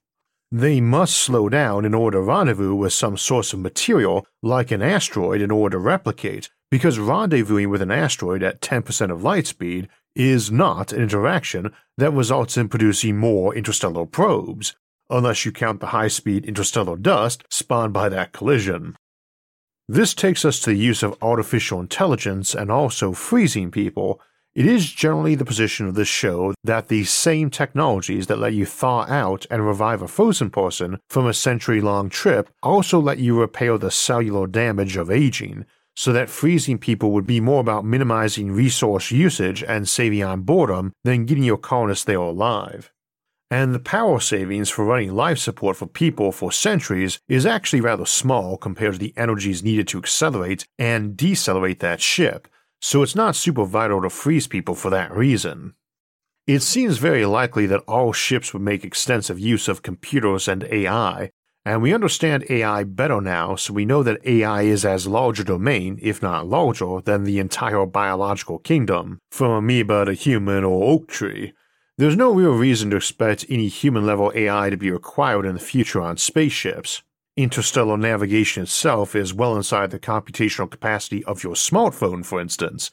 They 0.56 0.80
must 0.80 1.16
slow 1.16 1.48
down 1.48 1.84
in 1.84 1.94
order 1.94 2.18
to 2.18 2.22
rendezvous 2.22 2.76
with 2.76 2.92
some 2.92 3.16
source 3.16 3.52
of 3.52 3.58
material 3.58 4.24
like 4.40 4.70
an 4.70 4.82
asteroid 4.82 5.40
in 5.40 5.50
order 5.50 5.76
to 5.76 5.82
replicate, 5.82 6.48
because 6.70 6.96
rendezvousing 6.96 7.70
with 7.70 7.82
an 7.82 7.90
asteroid 7.90 8.44
at 8.44 8.60
10% 8.60 9.10
of 9.10 9.24
light 9.24 9.48
speed 9.48 9.88
is 10.14 10.52
not 10.52 10.92
an 10.92 11.02
interaction 11.02 11.72
that 11.98 12.12
results 12.12 12.56
in 12.56 12.68
producing 12.68 13.16
more 13.16 13.52
interstellar 13.52 14.06
probes, 14.06 14.76
unless 15.10 15.44
you 15.44 15.50
count 15.50 15.80
the 15.80 15.86
high 15.86 16.06
speed 16.06 16.44
interstellar 16.44 16.96
dust 16.96 17.42
spawned 17.50 17.92
by 17.92 18.08
that 18.08 18.30
collision. 18.30 18.94
This 19.88 20.14
takes 20.14 20.44
us 20.44 20.60
to 20.60 20.70
the 20.70 20.76
use 20.76 21.02
of 21.02 21.18
artificial 21.20 21.80
intelligence 21.80 22.54
and 22.54 22.70
also 22.70 23.12
freezing 23.12 23.72
people. 23.72 24.20
It 24.54 24.66
is 24.66 24.92
generally 24.92 25.34
the 25.34 25.44
position 25.44 25.86
of 25.86 25.96
this 25.96 26.06
show 26.06 26.54
that 26.62 26.86
the 26.86 27.02
same 27.02 27.50
technologies 27.50 28.28
that 28.28 28.38
let 28.38 28.54
you 28.54 28.64
thaw 28.64 29.02
out 29.08 29.46
and 29.50 29.66
revive 29.66 30.00
a 30.00 30.06
frozen 30.06 30.48
person 30.48 31.00
from 31.08 31.26
a 31.26 31.34
century 31.34 31.80
long 31.80 32.08
trip 32.08 32.48
also 32.62 33.00
let 33.00 33.18
you 33.18 33.40
repair 33.40 33.76
the 33.78 33.90
cellular 33.90 34.46
damage 34.46 34.96
of 34.96 35.10
aging, 35.10 35.66
so 35.96 36.12
that 36.12 36.30
freezing 36.30 36.78
people 36.78 37.10
would 37.10 37.26
be 37.26 37.40
more 37.40 37.60
about 37.60 37.84
minimizing 37.84 38.52
resource 38.52 39.10
usage 39.10 39.64
and 39.64 39.88
saving 39.88 40.22
on 40.22 40.42
boredom 40.42 40.92
than 41.02 41.26
getting 41.26 41.42
your 41.42 41.58
colonists 41.58 42.04
there 42.04 42.18
alive. 42.18 42.92
and 43.50 43.74
the 43.74 43.78
power 43.78 44.18
savings 44.18 44.70
for 44.70 44.84
running 44.84 45.14
life 45.14 45.38
support 45.38 45.76
for 45.76 45.86
people 45.86 46.32
for 46.32 46.50
centuries 46.50 47.20
is 47.28 47.46
actually 47.46 47.80
rather 47.80 48.06
small 48.06 48.56
compared 48.56 48.94
to 48.94 48.98
the 48.98 49.14
energies 49.16 49.62
needed 49.62 49.86
to 49.86 49.98
accelerate 49.98 50.66
and 50.78 51.16
decelerate 51.16 51.80
that 51.80 52.00
ship, 52.00 52.48
so 52.80 53.02
it's 53.02 53.14
not 53.14 53.36
super 53.36 53.64
vital 53.64 54.02
to 54.02 54.10
freeze 54.10 54.46
people 54.46 54.74
for 54.74 54.90
that 54.90 55.12
reason. 55.12 55.74
It 56.46 56.60
seems 56.60 56.98
very 56.98 57.24
likely 57.24 57.66
that 57.66 57.84
all 57.88 58.12
ships 58.12 58.52
would 58.52 58.62
make 58.62 58.84
extensive 58.84 59.38
use 59.38 59.66
of 59.66 59.82
computers 59.82 60.46
and 60.46 60.64
AI, 60.64 61.30
and 61.64 61.80
we 61.80 61.94
understand 61.94 62.44
AI 62.50 62.84
better 62.84 63.22
now, 63.22 63.56
so 63.56 63.72
we 63.72 63.86
know 63.86 64.02
that 64.02 64.20
AI 64.26 64.62
is 64.62 64.84
as 64.84 65.06
large 65.06 65.40
a 65.40 65.44
domain, 65.44 65.98
if 66.02 66.20
not 66.20 66.46
larger, 66.46 67.00
than 67.00 67.24
the 67.24 67.38
entire 67.38 67.86
biological 67.86 68.58
kingdom, 68.58 69.18
from 69.30 69.50
amoeba 69.50 70.04
to 70.04 70.12
human 70.12 70.64
or 70.64 70.84
oak 70.92 71.08
tree. 71.08 71.54
There's 71.96 72.16
no 72.16 72.34
real 72.34 72.52
reason 72.52 72.90
to 72.90 72.96
expect 72.96 73.46
any 73.48 73.68
human 73.68 74.04
level 74.04 74.30
AI 74.34 74.68
to 74.68 74.76
be 74.76 74.90
required 74.90 75.46
in 75.46 75.54
the 75.54 75.60
future 75.60 76.02
on 76.02 76.18
spaceships. 76.18 77.02
Interstellar 77.36 77.96
navigation 77.96 78.62
itself 78.62 79.16
is 79.16 79.34
well 79.34 79.56
inside 79.56 79.90
the 79.90 79.98
computational 79.98 80.70
capacity 80.70 81.24
of 81.24 81.42
your 81.42 81.54
smartphone, 81.54 82.24
for 82.24 82.40
instance. 82.40 82.92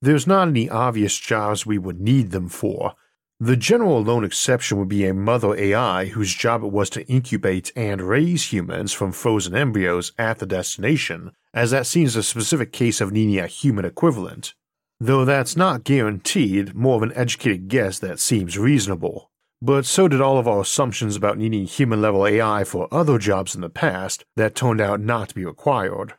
There's 0.00 0.28
not 0.28 0.46
any 0.46 0.70
obvious 0.70 1.18
jobs 1.18 1.66
we 1.66 1.76
would 1.76 2.00
need 2.00 2.30
them 2.30 2.48
for. 2.48 2.94
The 3.40 3.56
general 3.56 4.00
lone 4.00 4.22
exception 4.22 4.78
would 4.78 4.88
be 4.88 5.06
a 5.06 5.12
mother 5.12 5.56
AI 5.56 6.04
whose 6.04 6.32
job 6.32 6.62
it 6.62 6.70
was 6.70 6.88
to 6.90 7.04
incubate 7.08 7.72
and 7.74 8.00
raise 8.00 8.52
humans 8.52 8.92
from 8.92 9.10
frozen 9.10 9.56
embryos 9.56 10.12
at 10.16 10.38
the 10.38 10.46
destination, 10.46 11.32
as 11.52 11.72
that 11.72 11.86
seems 11.86 12.14
a 12.14 12.22
specific 12.22 12.72
case 12.72 13.00
of 13.00 13.10
needing 13.10 13.40
a 13.40 13.48
human 13.48 13.84
equivalent. 13.84 14.54
Though 15.00 15.24
that's 15.24 15.56
not 15.56 15.82
guaranteed, 15.82 16.74
more 16.74 16.94
of 16.94 17.02
an 17.02 17.12
educated 17.16 17.66
guess 17.66 17.98
that 17.98 18.20
seems 18.20 18.56
reasonable. 18.56 19.29
But 19.62 19.84
so 19.84 20.08
did 20.08 20.22
all 20.22 20.38
of 20.38 20.48
our 20.48 20.60
assumptions 20.60 21.16
about 21.16 21.36
needing 21.36 21.66
human 21.66 22.00
level 22.00 22.26
AI 22.26 22.64
for 22.64 22.88
other 22.90 23.18
jobs 23.18 23.54
in 23.54 23.60
the 23.60 23.68
past 23.68 24.24
that 24.36 24.54
turned 24.54 24.80
out 24.80 25.00
not 25.00 25.28
to 25.28 25.34
be 25.34 25.44
required. 25.44 26.14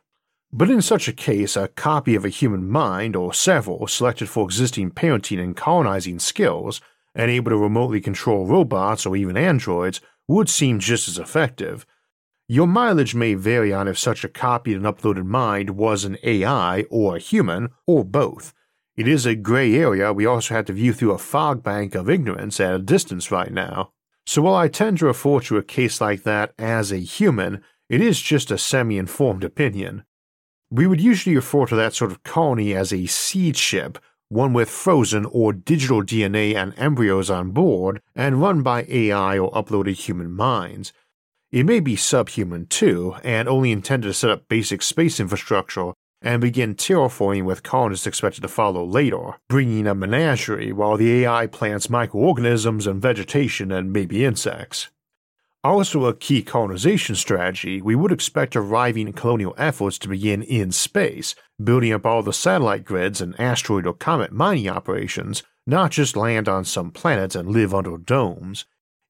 But 0.52 0.70
in 0.70 0.80
such 0.80 1.08
a 1.08 1.12
case, 1.12 1.56
a 1.56 1.68
copy 1.68 2.14
of 2.14 2.24
a 2.24 2.28
human 2.28 2.68
mind, 2.68 3.16
or 3.16 3.34
several, 3.34 3.88
selected 3.88 4.28
for 4.28 4.44
existing 4.44 4.92
parenting 4.92 5.42
and 5.42 5.56
colonizing 5.56 6.20
skills, 6.20 6.80
and 7.14 7.30
able 7.30 7.50
to 7.50 7.56
remotely 7.56 8.00
control 8.00 8.46
robots 8.46 9.06
or 9.06 9.16
even 9.16 9.36
androids, 9.36 10.00
would 10.28 10.48
seem 10.48 10.78
just 10.78 11.08
as 11.08 11.18
effective. 11.18 11.84
Your 12.48 12.66
mileage 12.66 13.14
may 13.14 13.34
vary 13.34 13.72
on 13.72 13.88
if 13.88 13.98
such 13.98 14.24
a 14.24 14.28
copied 14.28 14.76
and 14.76 14.84
uploaded 14.84 15.24
mind 15.24 15.70
was 15.70 16.04
an 16.04 16.18
AI 16.22 16.82
or 16.90 17.16
a 17.16 17.20
human, 17.20 17.70
or 17.86 18.04
both. 18.04 18.52
It 18.94 19.08
is 19.08 19.24
a 19.24 19.34
gray 19.34 19.74
area 19.74 20.12
we 20.12 20.26
also 20.26 20.54
have 20.54 20.66
to 20.66 20.74
view 20.74 20.92
through 20.92 21.12
a 21.12 21.18
fog 21.18 21.62
bank 21.62 21.94
of 21.94 22.10
ignorance 22.10 22.60
at 22.60 22.74
a 22.74 22.78
distance 22.78 23.30
right 23.30 23.50
now. 23.50 23.92
So 24.26 24.42
while 24.42 24.54
I 24.54 24.68
tend 24.68 24.98
to 24.98 25.06
refer 25.06 25.40
to 25.40 25.56
a 25.56 25.62
case 25.62 26.00
like 26.00 26.24
that 26.24 26.52
as 26.58 26.92
a 26.92 26.98
human, 26.98 27.62
it 27.88 28.02
is 28.02 28.20
just 28.20 28.50
a 28.50 28.58
semi 28.58 28.98
informed 28.98 29.44
opinion. 29.44 30.04
We 30.70 30.86
would 30.86 31.00
usually 31.00 31.36
refer 31.36 31.66
to 31.66 31.76
that 31.76 31.94
sort 31.94 32.12
of 32.12 32.22
colony 32.22 32.74
as 32.74 32.92
a 32.92 33.06
seed 33.06 33.56
ship, 33.56 33.98
one 34.28 34.52
with 34.52 34.68
frozen 34.68 35.24
or 35.24 35.54
digital 35.54 36.02
DNA 36.02 36.54
and 36.54 36.74
embryos 36.76 37.30
on 37.30 37.50
board, 37.50 38.02
and 38.14 38.42
run 38.42 38.62
by 38.62 38.84
AI 38.88 39.38
or 39.38 39.50
uploaded 39.52 39.96
human 39.96 40.30
minds. 40.30 40.92
It 41.50 41.64
may 41.64 41.80
be 41.80 41.96
subhuman 41.96 42.66
too, 42.66 43.16
and 43.24 43.48
only 43.48 43.72
intended 43.72 44.08
to 44.08 44.14
set 44.14 44.30
up 44.30 44.48
basic 44.48 44.82
space 44.82 45.18
infrastructure 45.18 45.92
and 46.22 46.40
begin 46.40 46.74
terraforming 46.74 47.44
with 47.44 47.62
colonists 47.62 48.06
expected 48.06 48.40
to 48.42 48.48
follow 48.48 48.84
later, 48.84 49.34
bringing 49.48 49.86
a 49.86 49.94
menagerie 49.94 50.72
while 50.72 50.96
the 50.96 51.24
AI 51.24 51.46
plants 51.46 51.90
microorganisms 51.90 52.86
and 52.86 53.02
vegetation 53.02 53.72
and 53.72 53.92
maybe 53.92 54.24
insects. 54.24 54.88
Also, 55.64 56.06
a 56.06 56.14
key 56.14 56.42
colonization 56.42 57.14
strategy, 57.14 57.80
we 57.80 57.94
would 57.94 58.10
expect 58.10 58.56
arriving 58.56 59.12
colonial 59.12 59.54
efforts 59.56 59.96
to 59.96 60.08
begin 60.08 60.42
in 60.42 60.72
space, 60.72 61.36
building 61.62 61.92
up 61.92 62.04
all 62.04 62.22
the 62.22 62.32
satellite 62.32 62.84
grids 62.84 63.20
and 63.20 63.38
asteroid 63.38 63.86
or 63.86 63.94
comet 63.94 64.32
mining 64.32 64.68
operations, 64.68 65.44
not 65.64 65.92
just 65.92 66.16
land 66.16 66.48
on 66.48 66.64
some 66.64 66.90
planets 66.90 67.36
and 67.36 67.48
live 67.48 67.72
under 67.72 67.96
domes. 67.96 68.64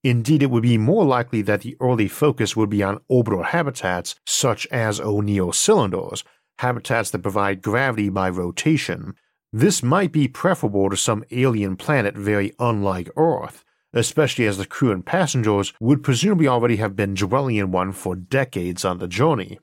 Indeed, 0.04 0.42
it 0.42 0.50
would 0.50 0.64
be 0.64 0.76
more 0.76 1.06
likely 1.06 1.40
that 1.42 1.62
the 1.62 1.76
early 1.80 2.08
focus 2.08 2.54
would 2.54 2.68
be 2.68 2.82
on 2.82 3.00
orbital 3.08 3.44
habitats 3.44 4.16
such 4.26 4.66
as 4.66 5.00
O'Neill 5.00 5.52
cylinders, 5.52 6.22
habitats 6.58 7.10
that 7.10 7.22
provide 7.22 7.62
gravity 7.62 8.08
by 8.08 8.28
rotation. 8.28 9.14
This 9.52 9.82
might 9.82 10.12
be 10.12 10.28
preferable 10.28 10.88
to 10.90 10.96
some 10.96 11.24
alien 11.30 11.76
planet 11.76 12.16
very 12.16 12.52
unlike 12.58 13.10
Earth, 13.16 13.64
especially 13.92 14.46
as 14.46 14.58
the 14.58 14.66
crew 14.66 14.92
and 14.92 15.04
passengers 15.04 15.72
would 15.80 16.02
presumably 16.02 16.48
already 16.48 16.76
have 16.76 16.96
been 16.96 17.14
dwelling 17.14 17.56
in 17.56 17.70
one 17.70 17.92
for 17.92 18.16
decades 18.16 18.84
on 18.84 18.98
the 18.98 19.08
journey. 19.08 19.58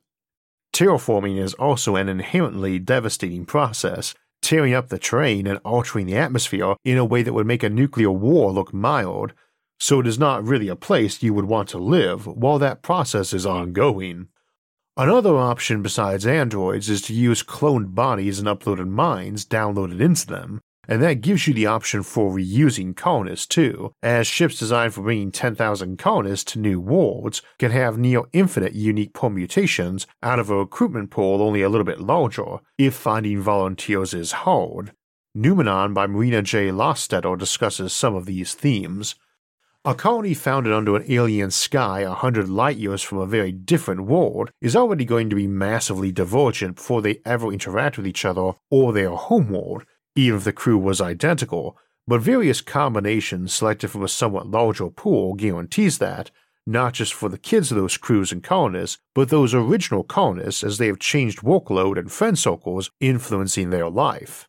Terraforming 0.74 1.40
is 1.40 1.56
also 1.56 1.96
an 1.96 2.08
inherently 2.08 2.78
devastating 2.78 3.46
process, 3.46 4.14
tearing 4.42 4.74
up 4.74 4.90
the 4.90 5.00
terrain 5.00 5.48
and 5.48 5.60
altering 5.66 6.06
the 6.06 6.16
atmosphere 6.16 6.76
in 6.86 6.98
a 6.98 7.06
way 7.06 7.24
that 7.24 7.34
would 7.34 7.48
make 7.48 7.64
a 7.64 7.70
nuclear 7.70 8.12
war 8.12 8.52
look 8.52 8.74
mild, 8.74 9.34
so 9.80 10.00
it 10.00 10.08
is 10.08 10.20
not 10.20 10.46
really 10.46 10.68
a 10.68 10.76
place 10.76 11.24
you 11.24 11.34
would 11.34 11.46
want 11.46 11.70
to 11.70 11.78
live 11.78 12.28
while 12.28 12.60
that 12.60 12.82
process 12.82 13.34
is 13.34 13.46
ongoing. 13.46 14.28
Another 15.00 15.38
option 15.38 15.82
besides 15.82 16.28
androids 16.28 16.90
is 16.90 17.02
to 17.04 17.14
use 17.14 17.42
cloned 17.42 17.96
bodies 17.96 18.38
and 18.38 18.50
uploaded 18.50 18.90
minds 18.90 19.46
downloaded 19.46 20.02
into 20.02 20.28
them, 20.28 20.60
and 20.90 21.02
that 21.02 21.22
gives 21.22 21.48
you 21.48 21.54
the 21.54 21.68
option 21.68 22.04
for 22.04 22.34
reusing 22.34 22.94
colonists 22.94 23.48
too, 23.48 23.94
as 24.04 24.28
ships 24.28 24.60
designed 24.60 24.94
for 24.94 25.04
bringing 25.04 25.32
10,000 25.32 25.98
colonists 25.98 26.52
to 26.52 26.60
new 26.60 26.82
worlds 26.82 27.42
can 27.60 27.72
have 27.72 27.98
near 27.98 28.24
infinite 28.34 28.74
unique 28.74 29.14
permutations 29.14 30.06
out 30.22 30.38
of 30.38 30.50
a 30.50 30.58
recruitment 30.58 31.12
pool 31.12 31.42
only 31.42 31.62
a 31.62 31.70
little 31.70 31.86
bit 31.86 32.02
larger, 32.02 32.58
if 32.78 32.94
finding 32.94 33.40
volunteers 33.40 34.14
is 34.14 34.34
hard. 34.34 34.92
Noumenon 35.34 35.94
by 35.94 36.08
Marina 36.08 36.42
J. 36.42 36.72
Lostetter 36.72 37.40
discusses 37.40 37.94
some 37.94 38.16
of 38.16 38.26
these 38.26 38.54
themes. 38.54 39.16
A 39.86 39.96
colony 39.96 40.34
founded 40.34 40.74
under 40.74 40.98
an 40.98 41.06
alien 41.08 41.52
sky 41.52 42.02
a 42.02 42.12
hundred 42.12 42.50
light 42.50 42.76
years 42.76 43.02
from 43.02 43.20
a 43.20 43.26
very 43.26 43.54
different 43.54 44.02
world 44.02 44.52
is 44.60 44.76
already 44.76 45.06
going 45.06 45.30
to 45.30 45.38
be 45.38 45.48
massively 45.48 46.12
divergent 46.12 46.76
before 46.76 47.02
they 47.02 47.22
ever 47.26 47.50
interact 47.50 47.96
with 47.96 48.06
each 48.06 48.26
other 48.26 48.52
or 48.70 48.92
their 48.92 49.12
homeworld, 49.12 49.86
even 50.18 50.38
if 50.38 50.44
the 50.44 50.52
crew 50.52 50.78
was 50.78 51.00
identical, 51.00 51.78
but 52.06 52.20
various 52.20 52.60
combinations 52.60 53.54
selected 53.54 53.88
from 53.88 54.04
a 54.04 54.10
somewhat 54.10 54.48
larger 54.48 54.90
pool 54.90 55.34
guarantees 55.36 55.98
that, 56.00 56.30
not 56.68 56.92
just 56.92 57.14
for 57.14 57.30
the 57.30 57.38
kids 57.38 57.72
of 57.72 57.78
those 57.78 57.96
crews 57.96 58.34
and 58.34 58.44
colonists, 58.44 58.98
but 59.16 59.30
those 59.30 59.54
original 59.54 60.04
colonists 60.04 60.62
as 60.62 60.78
they 60.78 60.88
have 60.88 61.00
changed 61.00 61.40
workload 61.40 61.98
and 61.98 62.12
friend 62.12 62.38
circles 62.38 62.92
influencing 63.00 63.70
their 63.70 63.90
life. 63.90 64.49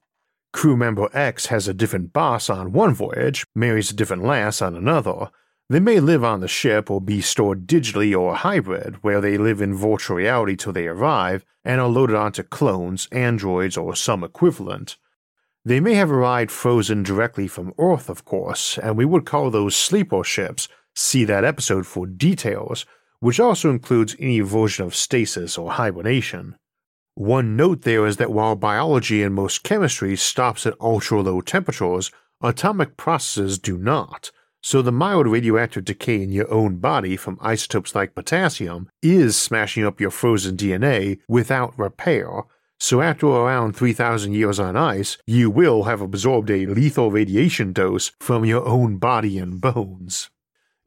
Crew 0.53 0.77
member 0.77 1.09
X 1.13 1.47
has 1.47 1.69
a 1.69 1.75
different 1.75 2.13
boss 2.13 2.51
on 2.51 2.73
one 2.73 2.93
voyage, 2.93 3.47
marries 3.55 3.91
a 3.91 3.95
different 3.95 4.25
lass 4.25 4.61
on 4.61 4.75
another. 4.75 5.31
They 5.69 5.79
may 5.79 6.01
live 6.01 6.25
on 6.25 6.41
the 6.41 6.49
ship 6.49 6.91
or 6.91 7.01
be 7.01 7.21
stored 7.21 7.67
digitally 7.67 8.19
or 8.19 8.35
hybrid, 8.35 8.97
where 9.03 9.21
they 9.21 9.39
live 9.39 9.61
in 9.61 9.75
virtual 9.75 10.17
reality 10.17 10.57
till 10.57 10.73
they 10.73 10.89
arrive 10.89 11.45
and 11.65 11.81
are 11.81 11.89
loaded 11.89 12.17
onto 12.17 12.43
clones, 12.43 13.07
androids, 13.13 13.77
or 13.77 13.95
some 13.95 14.25
equivalent. 14.25 14.97
They 15.65 15.79
may 15.79 15.95
have 15.95 16.11
arrived 16.11 16.51
frozen 16.51 17.05
directly 17.05 17.47
from 17.47 17.75
Earth, 17.79 18.09
of 18.09 18.25
course, 18.25 18.79
and 18.79 18.97
we 18.97 19.05
would 19.05 19.27
call 19.27 19.51
those 19.51 19.77
sleeper 19.77 20.25
ships. 20.25 20.69
See 20.97 21.25
that 21.25 21.45
episode 21.45 21.87
for 21.87 22.07
details, 22.07 22.85
which 23.21 23.39
also 23.39 23.71
includes 23.71 24.17
any 24.19 24.41
version 24.41 24.85
of 24.85 24.97
stasis 24.97 25.57
or 25.57 25.73
hibernation. 25.73 26.57
One 27.21 27.55
note 27.55 27.83
there 27.83 28.07
is 28.07 28.17
that 28.17 28.33
while 28.33 28.57
biology 28.57 29.23
and 29.23 29.35
most 29.35 29.63
chemistry 29.63 30.17
stops 30.17 30.65
at 30.65 30.81
ultra 30.81 31.21
low 31.21 31.43
temperatures, 31.43 32.11
atomic 32.43 32.97
processes 32.97 33.59
do 33.59 33.77
not. 33.77 34.31
So 34.63 34.81
the 34.81 34.91
mild 34.91 35.27
radioactive 35.27 35.85
decay 35.85 36.23
in 36.23 36.33
your 36.33 36.51
own 36.51 36.79
body 36.79 37.19
from 37.19 37.37
isotopes 37.43 37.95
like 37.95 38.15
potassium 38.15 38.89
is 39.03 39.37
smashing 39.37 39.85
up 39.85 40.01
your 40.01 40.11
frozen 40.11 40.57
DNA 40.57 41.19
without 41.29 41.79
repair. 41.79 42.45
So 42.79 43.03
after 43.03 43.27
around 43.27 43.77
3000 43.77 44.33
years 44.33 44.59
on 44.59 44.75
ice, 44.75 45.19
you 45.27 45.51
will 45.51 45.83
have 45.83 46.01
absorbed 46.01 46.49
a 46.49 46.65
lethal 46.65 47.11
radiation 47.11 47.75
dose 47.75 48.13
from 48.19 48.47
your 48.47 48.67
own 48.67 48.97
body 48.97 49.37
and 49.37 49.61
bones. 49.61 50.31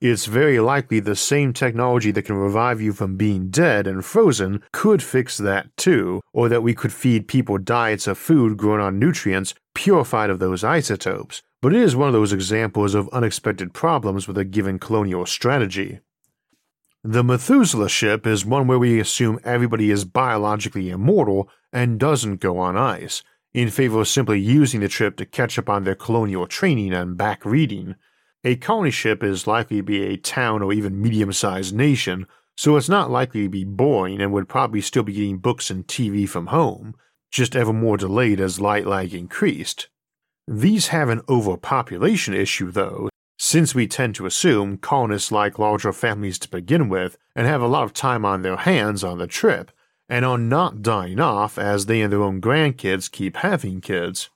It's 0.04 0.26
very 0.26 0.60
likely 0.60 1.00
the 1.00 1.16
same 1.16 1.54
technology 1.54 2.12
that 2.12 2.24
can 2.24 2.36
revive 2.36 2.82
you 2.82 2.92
from 2.92 3.16
being 3.16 3.50
dead 3.50 3.88
and 3.88 4.04
frozen 4.04 4.62
could 4.74 5.02
fix 5.02 5.38
that 5.38 5.70
too, 5.78 6.20
or 6.34 6.50
that 6.50 6.62
we 6.62 6.74
could 6.74 6.92
feed 6.92 7.30
people 7.30 7.58
diets 7.58 8.06
of 8.06 8.18
food 8.18 8.58
grown 8.58 8.82
on 8.82 9.00
nutrients 9.00 9.54
purified 9.74 10.30
of 10.30 10.40
those 10.40 10.62
isotopes. 10.62 11.42
But 11.62 11.74
it 11.74 11.82
is 11.82 11.96
one 11.96 12.10
of 12.10 12.14
those 12.14 12.34
examples 12.34 12.96
of 12.96 13.08
unexpected 13.14 13.74
problems 13.74 14.28
with 14.28 14.38
a 14.38 14.44
given 14.44 14.78
colonial 14.78 15.26
strategy. 15.26 16.02
The 17.02 17.24
Methuselah 17.24 17.88
ship 17.88 18.28
is 18.28 18.46
one 18.46 18.68
where 18.68 18.80
we 18.80 19.00
assume 19.00 19.40
everybody 19.46 19.90
is 19.90 20.04
biologically 20.04 20.90
immortal 20.90 21.48
and 21.72 21.98
doesn't 21.98 22.42
go 22.42 22.58
on 22.58 22.76
ice, 22.76 23.24
in 23.54 23.70
favor 23.70 24.02
of 24.02 24.10
simply 24.10 24.42
using 24.42 24.82
the 24.82 24.90
trip 24.90 25.16
to 25.16 25.26
catch 25.26 25.58
up 25.58 25.70
on 25.70 25.86
their 25.86 25.96
colonial 25.96 26.46
training 26.46 26.92
and 26.92 27.16
back 27.16 27.46
reading. 27.46 27.96
A 28.46 28.58
colony 28.58 28.92
ship 28.92 29.24
is 29.24 29.48
likely 29.48 29.78
to 29.78 29.84
be 29.84 30.04
a 30.04 30.18
town 30.18 30.62
or 30.62 30.74
even 30.74 31.02
medium 31.02 31.32
sized 31.32 31.74
nation, 31.74 32.28
so 32.58 32.76
it's 32.76 32.90
not 32.90 33.10
likely 33.10 33.44
to 33.44 33.50
be 33.50 33.64
boring 33.64 34.22
and 34.22 34.34
would 34.34 34.50
probably 34.50 34.82
still 34.82 35.04
be 35.04 35.14
getting 35.14 35.38
books 35.38 35.70
and 35.70 35.88
TV 35.88 36.28
from 36.28 36.48
home, 36.48 36.94
just 37.32 37.56
ever 37.56 37.72
more 37.72 37.96
delayed 37.96 38.42
as 38.42 38.60
light 38.60 38.86
lag 38.86 39.14
increased. 39.14 39.88
These 40.46 40.88
have 40.88 41.08
an 41.08 41.22
overpopulation 41.30 42.34
issue, 42.34 42.70
though, 42.70 43.08
since 43.38 43.74
we 43.74 43.88
tend 43.88 44.16
to 44.16 44.26
assume 44.26 44.78
colonists 44.78 45.32
like 45.32 45.58
larger 45.58 45.94
families 45.94 46.38
to 46.40 46.50
begin 46.50 46.90
with 46.90 47.18
and 47.36 47.48
have 47.48 47.62
a 47.62 47.68
lot 47.68 47.84
of 47.84 47.94
time 47.94 48.26
on 48.26 48.42
their 48.42 48.58
hands 48.58 49.06
on 49.06 49.20
the 49.20 49.28
trip, 49.28 49.72
and 50.10 50.26
are 50.26 50.38
not 50.38 50.82
dying 50.82 51.22
off 51.22 51.58
as 51.58 51.86
they 51.86 52.02
and 52.02 52.12
their 52.12 52.22
own 52.22 52.42
grandkids 52.42 53.10
keep 53.10 53.38
having 53.38 53.80
kids. 53.80 54.30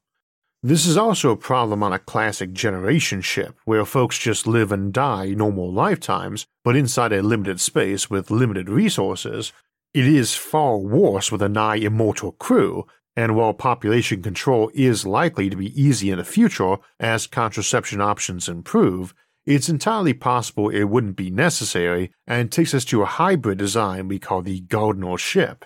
This 0.67 0.85
is 0.85 0.97
also 0.97 1.31
a 1.31 1.37
problem 1.37 1.81
on 1.81 1.93
a 1.93 1.97
classic 1.97 2.51
generation 2.51 3.21
ship, 3.21 3.57
where 3.63 3.85
folks 3.85 4.17
just 4.17 4.45
live 4.45 4.69
and 4.73 4.91
die 4.91 5.27
normal 5.27 5.71
lifetimes, 5.71 6.45
but 6.65 6.75
inside 6.75 7.13
a 7.13 7.21
limited 7.21 7.61
space 7.61 8.09
with 8.09 8.29
limited 8.29 8.67
resources. 8.67 9.53
It 9.93 10.05
is 10.05 10.35
far 10.35 10.77
worse 10.77 11.31
with 11.31 11.41
a 11.41 11.47
nigh 11.47 11.77
immortal 11.77 12.33
crew, 12.33 12.85
and 13.15 13.33
while 13.33 13.53
population 13.53 14.21
control 14.21 14.69
is 14.73 15.05
likely 15.05 15.49
to 15.49 15.55
be 15.55 15.81
easy 15.81 16.11
in 16.11 16.17
the 16.17 16.25
future 16.25 16.75
as 16.99 17.27
contraception 17.27 18.01
options 18.01 18.49
improve, 18.49 19.13
it's 19.45 19.69
entirely 19.69 20.13
possible 20.13 20.67
it 20.67 20.83
wouldn't 20.83 21.15
be 21.15 21.31
necessary 21.31 22.11
and 22.27 22.51
takes 22.51 22.73
us 22.73 22.83
to 22.83 23.03
a 23.03 23.05
hybrid 23.05 23.57
design 23.57 24.09
we 24.09 24.19
call 24.19 24.41
the 24.41 24.59
Gardener 24.59 25.17
ship. 25.17 25.63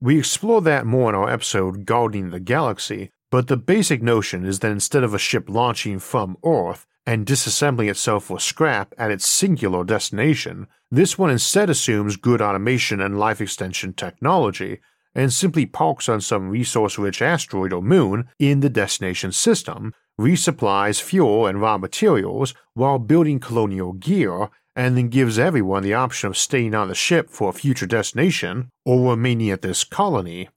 We 0.00 0.16
explore 0.16 0.62
that 0.62 0.86
more 0.86 1.08
in 1.08 1.16
our 1.16 1.28
episode 1.28 1.84
Gardening 1.84 2.30
the 2.30 2.38
Galaxy, 2.38 3.10
but 3.30 3.48
the 3.48 3.56
basic 3.56 4.02
notion 4.02 4.44
is 4.44 4.60
that 4.60 4.72
instead 4.72 5.04
of 5.04 5.14
a 5.14 5.18
ship 5.18 5.48
launching 5.48 5.98
from 5.98 6.36
Earth 6.44 6.86
and 7.06 7.26
disassembling 7.26 7.90
itself 7.90 8.24
for 8.24 8.40
scrap 8.40 8.94
at 8.98 9.10
its 9.10 9.26
singular 9.26 9.84
destination, 9.84 10.66
this 10.90 11.18
one 11.18 11.30
instead 11.30 11.68
assumes 11.68 12.16
good 12.16 12.40
automation 12.40 13.00
and 13.00 13.18
life 13.18 13.40
extension 13.40 13.92
technology 13.92 14.80
and 15.14 15.32
simply 15.32 15.66
parks 15.66 16.08
on 16.08 16.20
some 16.20 16.48
resource 16.48 16.98
rich 16.98 17.20
asteroid 17.20 17.72
or 17.72 17.82
moon 17.82 18.28
in 18.38 18.60
the 18.60 18.70
destination 18.70 19.32
system, 19.32 19.92
resupplies 20.20 21.02
fuel 21.02 21.46
and 21.46 21.60
raw 21.60 21.76
materials 21.78 22.54
while 22.74 22.98
building 22.98 23.40
colonial 23.40 23.92
gear, 23.94 24.48
and 24.76 24.96
then 24.96 25.08
gives 25.08 25.38
everyone 25.38 25.82
the 25.82 25.94
option 25.94 26.28
of 26.28 26.36
staying 26.36 26.74
on 26.74 26.88
the 26.88 26.94
ship 26.94 27.30
for 27.30 27.50
a 27.50 27.52
future 27.52 27.86
destination 27.86 28.70
or 28.84 29.10
remaining 29.10 29.50
at 29.50 29.62
this 29.62 29.82
colony. 29.82 30.48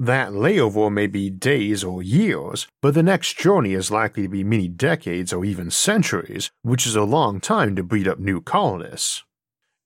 That 0.00 0.30
layover 0.30 0.92
may 0.92 1.08
be 1.08 1.28
days 1.28 1.82
or 1.82 2.04
years, 2.04 2.68
but 2.80 2.94
the 2.94 3.02
next 3.02 3.36
journey 3.36 3.74
is 3.74 3.90
likely 3.90 4.22
to 4.22 4.28
be 4.28 4.44
many 4.44 4.68
decades 4.68 5.32
or 5.32 5.44
even 5.44 5.72
centuries, 5.72 6.52
which 6.62 6.86
is 6.86 6.94
a 6.94 7.02
long 7.02 7.40
time 7.40 7.74
to 7.74 7.82
breed 7.82 8.06
up 8.06 8.20
new 8.20 8.40
colonists. 8.40 9.24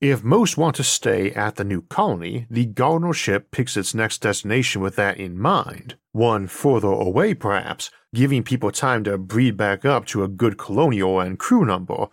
If 0.02 0.22
most 0.22 0.58
want 0.58 0.76
to 0.76 0.84
stay 0.84 1.30
at 1.30 1.54
the 1.56 1.64
new 1.64 1.80
colony, 1.82 2.46
the 2.50 2.66
Gardener 2.66 3.14
ship 3.14 3.50
picks 3.52 3.74
its 3.74 3.94
next 3.94 4.18
destination 4.18 4.82
with 4.82 4.96
that 4.96 5.16
in 5.16 5.38
mind, 5.38 5.96
one 6.10 6.46
further 6.46 6.88
away 6.88 7.32
perhaps, 7.32 7.90
giving 8.14 8.42
people 8.42 8.70
time 8.70 9.04
to 9.04 9.16
breed 9.16 9.56
back 9.56 9.86
up 9.86 10.04
to 10.06 10.24
a 10.24 10.28
good 10.28 10.58
colonial 10.58 11.20
and 11.20 11.38
crew 11.38 11.64
number. 11.64 12.08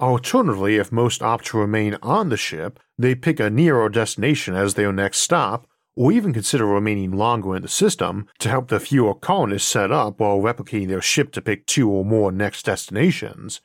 Alternatively, 0.00 0.76
if 0.76 0.90
most 0.90 1.22
opt 1.22 1.46
to 1.46 1.58
remain 1.58 1.96
on 2.02 2.28
the 2.28 2.36
ship, 2.36 2.78
they 2.98 3.14
pick 3.14 3.38
a 3.40 3.48
nearer 3.48 3.88
destination 3.88 4.54
as 4.56 4.74
their 4.74 4.92
next 4.92 5.18
stop, 5.18 5.67
or 5.98 6.12
even 6.12 6.32
consider 6.32 6.64
remaining 6.64 7.10
longer 7.10 7.56
in 7.56 7.62
the 7.62 7.68
system 7.68 8.24
to 8.38 8.48
help 8.48 8.68
the 8.68 8.78
fewer 8.78 9.12
colonists 9.12 9.68
set 9.68 9.90
up 9.90 10.20
while 10.20 10.38
replicating 10.38 10.86
their 10.86 11.02
ship 11.02 11.32
to 11.32 11.42
pick 11.42 11.66
two 11.66 11.90
or 11.90 12.04
more 12.04 12.30
next 12.30 12.64
destinations. 12.64 13.60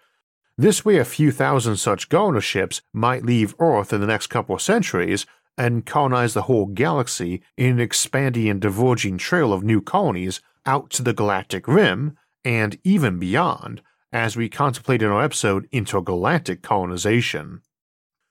This 0.57 0.83
way, 0.83 0.97
a 0.97 1.05
few 1.05 1.31
thousand 1.31 1.77
such 1.77 2.09
Gardener 2.09 2.41
ships 2.41 2.81
might 2.91 3.23
leave 3.23 3.53
Earth 3.59 3.93
in 3.93 4.01
the 4.01 4.07
next 4.07 4.27
couple 4.27 4.55
of 4.55 4.63
centuries 4.63 5.27
and 5.59 5.85
colonize 5.85 6.33
the 6.33 6.43
whole 6.43 6.65
galaxy 6.65 7.43
in 7.55 7.73
an 7.73 7.79
expanding 7.79 8.49
and 8.49 8.59
diverging 8.59 9.19
trail 9.19 9.53
of 9.53 9.61
new 9.61 9.79
colonies 9.79 10.41
out 10.65 10.89
to 10.89 11.03
the 11.03 11.13
galactic 11.13 11.67
rim 11.67 12.17
and 12.43 12.79
even 12.83 13.19
beyond, 13.19 13.83
as 14.11 14.35
we 14.35 14.49
contemplate 14.49 15.03
in 15.03 15.09
our 15.09 15.23
episode 15.23 15.67
Intergalactic 15.71 16.63
Colonization. 16.63 17.61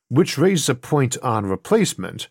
Which 0.09 0.37
raises 0.37 0.69
a 0.69 0.75
point 0.75 1.17
on 1.23 1.47
replacement, 1.47 2.29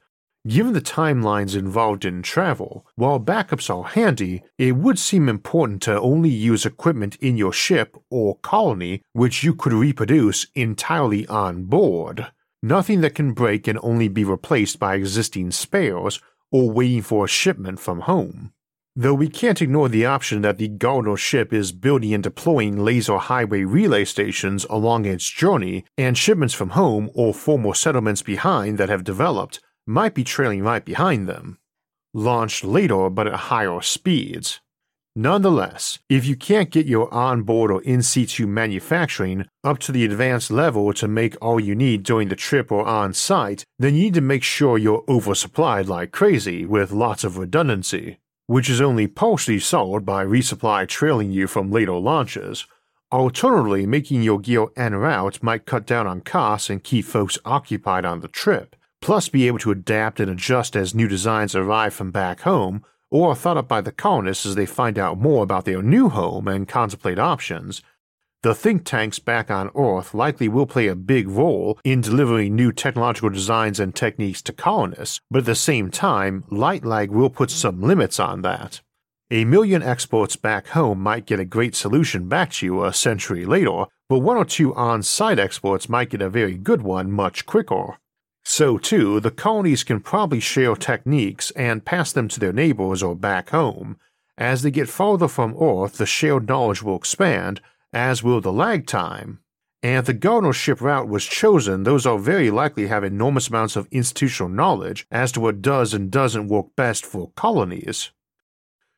Given 0.48 0.74
the 0.74 0.82
timelines 0.82 1.56
involved 1.56 2.04
in 2.04 2.24
travel, 2.24 2.88
while 2.96 3.20
backups 3.20 3.70
are 3.70 3.84
handy, 3.84 4.44
it 4.58 4.72
would 4.72 4.98
seem 4.98 5.30
important 5.30 5.84
to 5.84 6.02
only 6.02 6.32
use 6.32 6.66
equipment 6.66 7.16
in 7.18 7.38
your 7.38 7.54
ship 7.54 7.96
or 8.10 8.38
colony 8.38 9.04
which 9.14 9.44
you 9.44 9.54
could 9.54 9.72
reproduce 9.72 10.48
entirely 10.56 11.28
on 11.28 11.66
board. 11.66 12.32
Nothing 12.64 13.02
that 13.02 13.14
can 13.14 13.34
break 13.34 13.68
and 13.68 13.78
only 13.84 14.08
be 14.08 14.24
replaced 14.24 14.80
by 14.80 14.96
existing 14.96 15.52
spares 15.52 16.20
or 16.52 16.72
waiting 16.72 17.04
for 17.04 17.26
a 17.26 17.30
shipment 17.30 17.80
from 17.80 18.02
home. 18.02 18.52
Though 18.96 19.14
we 19.14 19.30
can't 19.30 19.62
ignore 19.62 19.90
the 19.90 20.06
option 20.08 20.42
that 20.42 20.58
the 20.58 20.68
Gardener 20.68 21.18
ship 21.18 21.54
is 21.54 21.72
building 21.72 22.14
and 22.16 22.24
deploying 22.24 22.84
laser 22.84 23.20
highway 23.20 23.64
relay 23.64 24.06
stations 24.06 24.66
along 24.70 25.06
its 25.06 25.30
journey, 25.30 25.86
and 25.98 26.18
shipments 26.18 26.54
from 26.54 26.72
home 26.72 27.10
or 27.14 27.34
former 27.34 27.74
settlements 27.74 28.22
behind 28.22 28.78
that 28.80 28.90
have 28.90 29.04
developed 29.04 29.62
might 29.86 30.14
be 30.14 30.24
trailing 30.24 30.64
right 30.64 30.86
behind 30.86 31.28
them, 31.28 31.58
launched 32.14 32.64
later 32.64 33.10
but 33.10 33.28
at 33.28 33.52
higher 33.52 33.82
speeds. 33.82 34.60
Nonetheless, 35.16 36.00
if 36.08 36.26
you 36.26 36.38
can't 36.38 36.70
get 36.70 36.86
your 36.86 37.14
onboard 37.14 37.70
or 37.70 37.82
in 37.84 38.02
situ 38.02 38.48
manufacturing 38.48 39.46
up 39.62 39.78
to 39.80 39.92
the 39.92 40.06
advanced 40.06 40.50
level 40.50 40.94
to 40.94 41.06
make 41.06 41.36
all 41.42 41.60
you 41.60 41.76
need 41.76 42.04
during 42.04 42.30
the 42.30 42.36
trip 42.36 42.72
or 42.72 42.86
on 42.86 43.14
site, 43.14 43.66
then 43.78 43.94
you 43.94 44.04
need 44.04 44.14
to 44.14 44.22
make 44.22 44.42
sure 44.42 44.78
you're 44.78 45.04
oversupplied 45.10 45.88
like 45.88 46.14
crazy 46.14 46.66
with 46.66 46.94
lots 46.94 47.26
of 47.26 47.38
redundancy, 47.38 48.20
which 48.48 48.70
is 48.70 48.80
only 48.80 49.06
partially 49.06 49.60
solved 49.60 50.06
by 50.06 50.24
resupply 50.24 50.88
trailing 50.88 51.30
you 51.30 51.46
from 51.46 51.72
later 51.72 51.96
launches. 51.96 52.66
Alternatively, 53.12 53.86
making 53.86 54.24
your 54.24 54.40
gear 54.40 54.68
en 54.78 54.96
route 54.96 55.44
might 55.44 55.66
cut 55.66 55.86
down 55.86 56.08
on 56.08 56.22
costs 56.22 56.70
and 56.70 56.86
keep 56.86 57.04
folks 57.04 57.38
occupied 57.44 58.06
on 58.06 58.22
the 58.22 58.30
trip 58.30 58.78
plus 59.02 59.30
be 59.30 59.48
able 59.48 59.60
to 59.60 59.72
adapt 59.72 60.20
and 60.20 60.32
adjust 60.32 60.76
as 60.76 60.96
new 60.96 61.08
designs 61.08 61.56
arrive 61.56 61.94
from 61.94 62.12
back 62.12 62.42
home 62.42 62.84
or 63.10 63.32
are 63.32 63.36
thought 63.36 63.58
up 63.58 63.68
by 63.68 63.82
the 63.82 63.92
colonists 63.92 64.46
as 64.46 64.56
they 64.56 64.66
find 64.66 64.98
out 64.98 65.20
more 65.20 65.44
about 65.44 65.66
their 65.66 65.82
new 65.82 66.10
home 66.10 66.48
and 66.48 66.68
contemplate 66.68 67.20
options. 67.20 67.82
The 68.44 68.56
think 68.56 68.86
tanks 68.86 69.20
back 69.20 69.52
on 69.52 69.70
Earth 69.76 70.16
likely 70.16 70.48
will 70.48 70.66
play 70.66 70.88
a 70.88 70.96
big 70.96 71.28
role 71.28 71.78
in 71.84 72.02
delivering 72.02 72.56
new 72.56 72.72
technological 72.72 73.30
designs 73.30 73.80
and 73.80 73.94
techniques 73.94 74.42
to 74.44 74.54
colonists, 74.54 75.20
but 75.30 75.40
at 75.40 75.46
the 75.46 75.54
same 75.54 75.92
time, 75.92 76.44
light 76.50 76.84
lag 76.84 77.12
will 77.12 77.30
put 77.30 77.52
some 77.52 77.82
limits 77.82 78.20
on 78.20 78.42
that. 78.42 78.82
A 79.30 79.46
million 79.46 79.84
exports 79.84 80.36
back 80.36 80.70
home 80.70 81.00
might 81.00 81.28
get 81.28 81.40
a 81.40 81.46
great 81.46 81.76
solution 81.76 82.28
back 82.28 82.52
to 82.54 82.66
you 82.66 82.84
a 82.84 82.92
century 82.92 83.46
later, 83.46 83.86
but 84.10 84.20
one 84.20 84.38
or 84.38 84.44
two 84.44 84.74
on 84.74 85.04
site 85.04 85.38
exports 85.38 85.88
might 85.88 86.10
get 86.10 86.22
a 86.22 86.30
very 86.30 86.58
good 86.58 86.82
one 86.82 87.12
much 87.12 87.46
quicker. 87.46 87.98
So, 88.44 88.78
too, 88.78 89.20
the 89.20 89.32
colonies 89.32 89.84
can 89.84 90.00
probably 90.00 90.40
share 90.40 90.76
techniques 90.76 91.52
and 91.52 91.86
pass 91.86 92.12
them 92.12 92.28
to 92.30 92.40
their 92.40 92.54
neighbors 92.54 93.04
or 93.04 93.16
back 93.16 93.50
home. 93.50 93.98
As 94.38 94.62
they 94.62 94.72
get 94.72 94.90
farther 94.90 95.28
from 95.28 95.56
Earth, 95.62 95.98
the 95.98 96.06
shared 96.06 96.48
knowledge 96.48 96.82
will 96.82 96.96
expand, 96.96 97.62
as 97.94 98.24
will 98.24 98.42
the 98.42 98.52
lag 98.52 98.88
time. 98.88 99.40
And 99.84 99.98
if 99.98 100.06
the 100.06 100.14
Gardener 100.14 100.54
ship 100.54 100.82
route 100.82 101.08
was 101.08 101.26
chosen, 101.26 101.84
those 101.84 102.06
are 102.06 102.18
very 102.18 102.52
likely 102.52 102.84
to 102.84 102.90
have 102.90 103.04
enormous 103.04 103.48
amounts 103.48 103.76
of 103.76 103.88
institutional 103.92 104.50
knowledge 104.50 105.08
as 105.12 105.32
to 105.34 105.40
what 105.40 105.62
does 105.62 105.94
and 105.94 106.12
doesn't 106.12 106.48
work 106.48 106.76
best 106.76 107.06
for 107.06 107.32
colonies. 107.36 108.12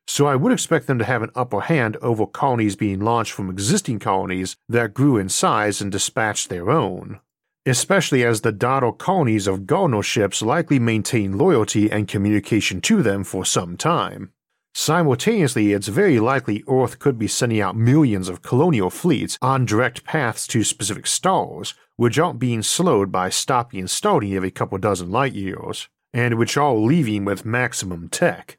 So 0.07 0.25
I 0.25 0.35
would 0.35 0.51
expect 0.51 0.87
them 0.87 0.99
to 0.99 1.05
have 1.05 1.21
an 1.21 1.31
upper 1.35 1.61
hand 1.61 1.95
over 2.01 2.25
colonies 2.25 2.75
being 2.75 2.99
launched 2.99 3.31
from 3.31 3.49
existing 3.49 3.99
colonies 3.99 4.57
that 4.67 4.93
grew 4.93 5.17
in 5.17 5.29
size 5.29 5.79
and 5.79 5.91
dispatched 5.91 6.49
their 6.49 6.69
own 6.69 7.19
especially 7.65 8.23
as 8.23 8.41
the 8.41 8.51
daughter 8.51 8.91
colonies 8.91 9.47
of 9.47 9.65
Gardener 9.65 10.03
ships 10.03 10.41
likely 10.41 10.79
maintain 10.79 11.37
loyalty 11.37 11.91
and 11.91 12.07
communication 12.07 12.81
to 12.81 13.01
them 13.01 13.23
for 13.23 13.45
some 13.45 13.77
time. 13.77 14.31
Simultaneously, 14.75 15.71
it's 15.71 15.87
very 15.87 16.19
likely 16.19 16.63
Earth 16.67 16.97
could 16.97 17.19
be 17.19 17.27
sending 17.27 17.61
out 17.61 17.75
millions 17.75 18.27
of 18.27 18.41
colonial 18.41 18.89
fleets 18.89 19.37
on 19.41 19.65
direct 19.65 20.03
paths 20.03 20.47
to 20.47 20.63
specific 20.63 21.05
stars, 21.05 21.75
which 21.95 22.17
aren't 22.17 22.39
being 22.39 22.63
slowed 22.63 23.11
by 23.11 23.29
stopping 23.29 23.81
and 23.81 23.89
starting 23.89 24.33
every 24.33 24.49
couple 24.49 24.77
dozen 24.79 25.11
light 25.11 25.33
years, 25.33 25.89
and 26.11 26.39
which 26.39 26.57
are 26.57 26.73
leaving 26.73 27.23
with 27.23 27.45
maximum 27.45 28.09
tech. 28.09 28.57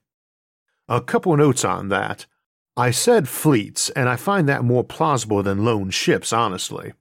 A 0.88 1.01
couple 1.01 1.37
notes 1.37 1.64
on 1.64 1.88
that. 1.88 2.27
I 2.77 2.90
said 2.93 3.29
fleets, 3.29 3.90
and 3.90 4.09
I 4.09 4.17
find 4.17 4.49
that 4.49 4.64
more 4.64 4.85
plausible 4.85 5.43
than 5.43 5.64
lone 5.64 5.90
ships, 5.90 6.33
honestly. 6.33 6.93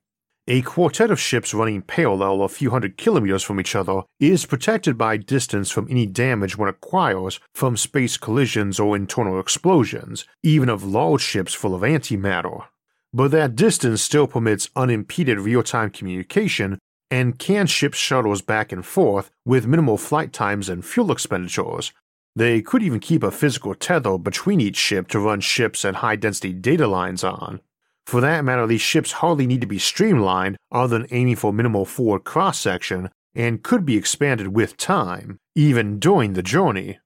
A 0.46 0.62
quartet 0.62 1.10
of 1.10 1.22
ships 1.22 1.54
running 1.54 1.82
parallel 1.82 2.42
a 2.42 2.50
few 2.50 2.70
hundred 2.72 2.98
kilometers 2.98 3.44
from 3.44 3.62
each 3.62 3.78
other 3.78 4.02
is 4.20 4.46
protected 4.46 4.98
by 4.98 5.16
distance 5.16 5.72
from 5.72 5.88
any 5.90 6.06
damage 6.06 6.58
one 6.58 6.68
acquires 6.68 7.40
from 7.56 7.78
space 7.78 8.18
collisions 8.18 8.78
or 8.78 8.94
internal 8.94 9.40
explosions, 9.40 10.26
even 10.44 10.68
of 10.68 10.84
large 10.84 11.22
ships 11.22 11.54
full 11.54 11.74
of 11.74 11.82
antimatter. 11.82 12.66
but 13.14 13.32
that 13.32 13.56
distance 13.56 14.02
still 14.02 14.28
permits 14.28 14.70
unimpeded 14.76 15.40
real 15.40 15.64
time 15.64 15.90
communication 15.90 16.78
and 17.10 17.40
can 17.40 17.66
ship 17.66 17.94
shuttles 17.94 18.42
back 18.42 18.74
and 18.74 18.86
forth 18.86 19.32
with 19.46 19.68
minimal 19.68 19.98
flight 19.98 20.34
times 20.34 20.68
and 20.68 20.84
fuel 20.84 21.10
expenditures. 21.10 21.94
They 22.36 22.62
could 22.62 22.84
even 22.84 23.00
keep 23.00 23.24
a 23.24 23.32
physical 23.32 23.76
tether 23.76 24.18
between 24.18 24.60
each 24.60 24.76
ship 24.76 25.08
to 25.10 25.20
run 25.20 25.40
ships 25.40 25.86
and 25.86 25.98
high 25.98 26.18
density 26.18 26.52
data 26.52 26.88
lines 26.88 27.24
on. 27.24 27.62
For 28.06 28.22
that 28.22 28.44
matter, 28.44 28.68
these 28.68 28.82
ships 28.82 29.14
hardly 29.14 29.48
need 29.48 29.62
to 29.62 29.68
be 29.68 29.80
streamlined 29.80 30.58
other 30.72 30.98
than 30.98 31.08
aiming 31.12 31.38
for 31.38 31.54
minimal 31.54 31.86
forward 31.86 32.24
cross 32.24 32.60
section 32.60 33.10
and 33.36 33.64
could 33.64 33.86
be 33.86 33.98
expanded 33.98 34.50
with 34.50 34.78
time, 34.78 35.40
even 35.56 36.00
during 36.00 36.34
the 36.34 36.44
journey. 36.44 37.00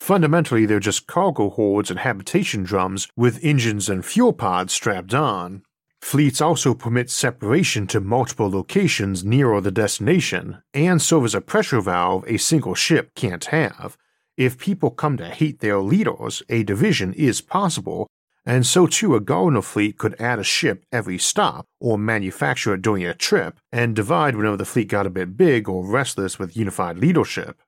Fundamentally, 0.00 0.66
they're 0.66 0.80
just 0.80 1.06
cargo 1.06 1.50
holds 1.50 1.90
and 1.90 2.00
habitation 2.00 2.62
drums 2.62 3.08
with 3.16 3.42
engines 3.44 3.88
and 3.88 4.04
fuel 4.04 4.32
pods 4.32 4.72
strapped 4.72 5.14
on. 5.14 5.62
Fleets 6.00 6.40
also 6.40 6.72
permit 6.72 7.10
separation 7.10 7.86
to 7.86 8.00
multiple 8.00 8.50
locations 8.50 9.22
nearer 9.22 9.60
the 9.60 9.70
destination 9.70 10.62
and 10.72 11.00
serve 11.02 11.24
as 11.26 11.34
a 11.34 11.42
pressure 11.42 11.80
valve 11.80 12.24
a 12.26 12.38
single 12.38 12.74
ship 12.74 13.14
can't 13.14 13.44
have. 13.46 13.98
If 14.38 14.58
people 14.58 14.90
come 14.90 15.18
to 15.18 15.28
hate 15.28 15.60
their 15.60 15.80
leaders, 15.80 16.42
a 16.48 16.62
division 16.62 17.12
is 17.12 17.42
possible, 17.42 18.06
and 18.46 18.66
so 18.66 18.86
too 18.86 19.14
a 19.14 19.20
Gardener 19.20 19.62
fleet 19.62 19.98
could 19.98 20.20
add 20.20 20.38
a 20.38 20.44
ship 20.44 20.84
every 20.90 21.18
stop 21.18 21.66
or 21.78 21.98
manufacture 21.98 22.74
it 22.74 22.82
during 22.82 23.04
a 23.04 23.14
trip 23.14 23.58
and 23.72 23.94
divide 23.94 24.36
whenever 24.36 24.56
the 24.56 24.64
fleet 24.64 24.88
got 24.88 25.06
a 25.06 25.10
bit 25.10 25.36
big 25.36 25.68
or 25.68 25.86
restless 25.86 26.38
with 26.38 26.56
unified 26.56 26.98
leadership. 26.98 27.60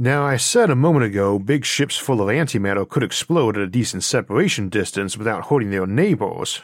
Now, 0.00 0.24
I 0.24 0.36
said 0.36 0.70
a 0.70 0.76
moment 0.76 1.04
ago 1.04 1.38
big 1.38 1.64
ships 1.64 1.96
full 1.96 2.20
of 2.20 2.28
antimatter 2.28 2.88
could 2.88 3.02
explode 3.02 3.56
at 3.56 3.62
a 3.64 3.66
decent 3.66 4.04
separation 4.04 4.68
distance 4.68 5.16
without 5.18 5.46
hurting 5.46 5.70
their 5.70 5.86
neighbors, 5.86 6.62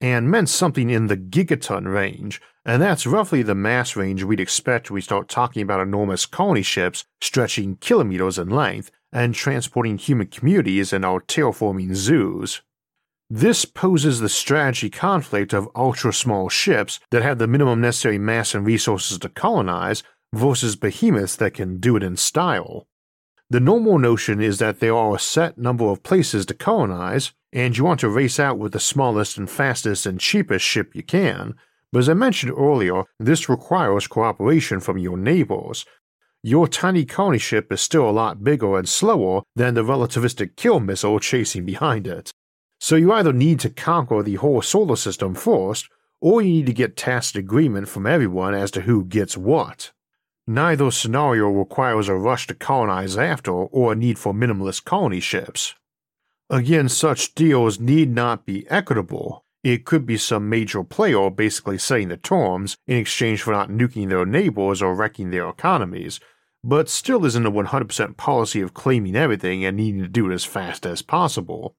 and 0.00 0.28
meant 0.28 0.48
something 0.48 0.90
in 0.90 1.06
the 1.06 1.16
gigaton 1.16 1.86
range, 1.86 2.42
and 2.64 2.82
that's 2.82 3.06
roughly 3.06 3.40
the 3.42 3.54
mass 3.54 3.94
range 3.94 4.24
we'd 4.24 4.40
expect 4.40 4.90
when 4.90 4.96
we 4.96 5.00
start 5.00 5.28
talking 5.28 5.62
about 5.62 5.80
enormous 5.80 6.26
colony 6.26 6.62
ships 6.62 7.04
stretching 7.20 7.76
kilometers 7.76 8.36
in 8.36 8.50
length 8.50 8.90
and 9.12 9.32
transporting 9.32 9.96
human 9.96 10.26
communities 10.26 10.92
in 10.92 11.04
our 11.04 11.20
terraforming 11.20 11.94
zoos. 11.94 12.62
This 13.34 13.64
poses 13.64 14.20
the 14.20 14.28
strategy 14.28 14.90
conflict 14.90 15.54
of 15.54 15.66
ultra 15.74 16.12
small 16.12 16.50
ships 16.50 17.00
that 17.10 17.22
have 17.22 17.38
the 17.38 17.46
minimum 17.46 17.80
necessary 17.80 18.18
mass 18.18 18.54
and 18.54 18.66
resources 18.66 19.16
to 19.20 19.30
colonize 19.30 20.02
versus 20.34 20.76
behemoths 20.76 21.36
that 21.36 21.54
can 21.54 21.78
do 21.78 21.96
it 21.96 22.02
in 22.02 22.18
style. 22.18 22.86
The 23.48 23.58
normal 23.58 23.98
notion 23.98 24.42
is 24.42 24.58
that 24.58 24.80
there 24.80 24.94
are 24.94 25.16
a 25.16 25.18
set 25.18 25.56
number 25.56 25.86
of 25.86 26.02
places 26.02 26.44
to 26.44 26.52
colonize, 26.52 27.32
and 27.54 27.74
you 27.74 27.84
want 27.84 28.00
to 28.00 28.10
race 28.10 28.38
out 28.38 28.58
with 28.58 28.72
the 28.72 28.78
smallest 28.78 29.38
and 29.38 29.48
fastest 29.48 30.04
and 30.04 30.20
cheapest 30.20 30.66
ship 30.66 30.94
you 30.94 31.02
can, 31.02 31.54
but 31.90 32.00
as 32.00 32.10
I 32.10 32.14
mentioned 32.14 32.52
earlier, 32.54 33.04
this 33.18 33.48
requires 33.48 34.06
cooperation 34.06 34.78
from 34.78 34.98
your 34.98 35.16
neighbors. 35.16 35.86
Your 36.42 36.68
tiny 36.68 37.06
colony 37.06 37.38
ship 37.38 37.72
is 37.72 37.80
still 37.80 38.10
a 38.10 38.12
lot 38.12 38.44
bigger 38.44 38.76
and 38.76 38.86
slower 38.86 39.40
than 39.56 39.72
the 39.72 39.84
relativistic 39.84 40.54
kill 40.56 40.80
missile 40.80 41.18
chasing 41.18 41.64
behind 41.64 42.06
it. 42.06 42.30
So 42.84 42.96
you 42.96 43.12
either 43.12 43.32
need 43.32 43.60
to 43.60 43.70
conquer 43.70 44.24
the 44.24 44.34
whole 44.34 44.60
solar 44.60 44.96
system 44.96 45.36
first, 45.36 45.88
or 46.20 46.42
you 46.42 46.48
need 46.48 46.66
to 46.66 46.72
get 46.72 46.96
tacit 46.96 47.36
agreement 47.36 47.88
from 47.88 48.08
everyone 48.08 48.54
as 48.54 48.72
to 48.72 48.80
who 48.80 49.04
gets 49.04 49.36
what. 49.36 49.92
Neither 50.48 50.90
scenario 50.90 51.48
requires 51.48 52.08
a 52.08 52.16
rush 52.16 52.48
to 52.48 52.54
colonize 52.54 53.16
after 53.16 53.52
or 53.52 53.92
a 53.92 53.94
need 53.94 54.18
for 54.18 54.34
minimalist 54.34 54.82
colony 54.82 55.20
ships. 55.20 55.76
Again, 56.50 56.88
such 56.88 57.36
deals 57.36 57.78
need 57.78 58.10
not 58.10 58.46
be 58.46 58.68
equitable. 58.68 59.44
It 59.62 59.84
could 59.84 60.04
be 60.04 60.16
some 60.16 60.48
major 60.48 60.82
player 60.82 61.30
basically 61.30 61.78
setting 61.78 62.08
the 62.08 62.16
terms 62.16 62.76
in 62.88 62.96
exchange 62.96 63.42
for 63.42 63.52
not 63.52 63.70
nuking 63.70 64.08
their 64.08 64.26
neighbors 64.26 64.82
or 64.82 64.96
wrecking 64.96 65.30
their 65.30 65.48
economies, 65.48 66.18
but 66.64 66.88
still 66.88 67.24
isn't 67.26 67.46
a 67.46 67.52
100% 67.52 68.16
policy 68.16 68.60
of 68.60 68.74
claiming 68.74 69.14
everything 69.14 69.64
and 69.64 69.76
needing 69.76 70.02
to 70.02 70.08
do 70.08 70.28
it 70.28 70.34
as 70.34 70.44
fast 70.44 70.84
as 70.84 71.00
possible. 71.00 71.76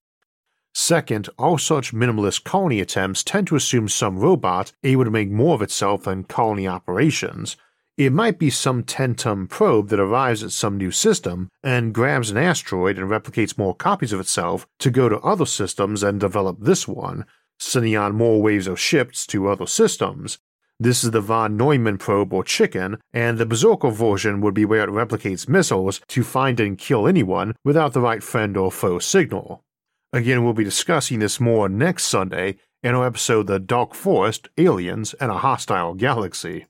Second, 0.73 1.29
all 1.37 1.57
such 1.57 1.93
minimalist 1.93 2.43
colony 2.43 2.79
attempts 2.79 3.23
tend 3.23 3.47
to 3.47 3.55
assume 3.55 3.87
some 3.87 4.17
robot 4.17 4.73
able 4.83 5.05
to 5.05 5.11
make 5.11 5.29
more 5.29 5.53
of 5.55 5.61
itself 5.61 6.03
than 6.03 6.23
colony 6.23 6.67
operations, 6.67 7.55
it 7.95 8.11
might 8.11 8.39
be 8.39 8.49
some 8.49 8.81
10 8.81 9.13
ton 9.15 9.45
probe 9.45 9.89
that 9.89 9.99
arrives 9.99 10.43
at 10.43 10.51
some 10.51 10.77
new 10.77 10.89
system 10.89 11.49
and 11.63 11.93
grabs 11.93 12.31
an 12.31 12.37
asteroid 12.37 12.97
and 12.97 13.07
replicates 13.07 13.55
more 13.55 13.75
copies 13.75 14.11
of 14.11 14.19
itself 14.19 14.65
to 14.79 14.89
go 14.89 15.09
to 15.09 15.19
other 15.19 15.45
systems 15.45 16.01
and 16.01 16.19
develop 16.19 16.57
this 16.59 16.87
one, 16.87 17.25
sending 17.59 17.95
on 17.95 18.15
more 18.15 18.41
waves 18.41 18.65
of 18.65 18.79
ships 18.79 19.27
to 19.27 19.47
other 19.47 19.67
systems. 19.67 20.39
This 20.79 21.03
is 21.03 21.11
the 21.11 21.21
von 21.21 21.55
Neumann 21.55 21.99
probe 21.99 22.33
or 22.33 22.43
chicken, 22.43 22.97
and 23.13 23.37
the 23.37 23.45
Berserker 23.45 23.91
version 23.91 24.41
would 24.41 24.55
be 24.55 24.65
where 24.65 24.83
it 24.83 24.89
replicates 24.89 25.47
missiles 25.47 26.01
to 26.07 26.23
find 26.23 26.59
and 26.59 26.79
kill 26.79 27.07
anyone 27.07 27.55
without 27.63 27.93
the 27.93 28.01
right 28.01 28.23
friend 28.23 28.57
or 28.57 28.71
foe 28.71 28.97
signal. 28.97 29.63
Again, 30.13 30.43
we'll 30.43 30.53
be 30.53 30.63
discussing 30.63 31.17
this 31.17 31.39
more 31.39 31.67
next 31.67 32.03
Sunday 32.03 32.57
in 32.83 32.93
our 32.93 33.07
episode 33.07 33.47
The 33.47 33.57
Dark 33.57 33.95
Forest, 33.95 34.47
Aliens, 34.59 35.15
and 35.15 35.31
a 35.31 35.39
Hostile 35.39 35.95
Galaxy. 35.95 36.67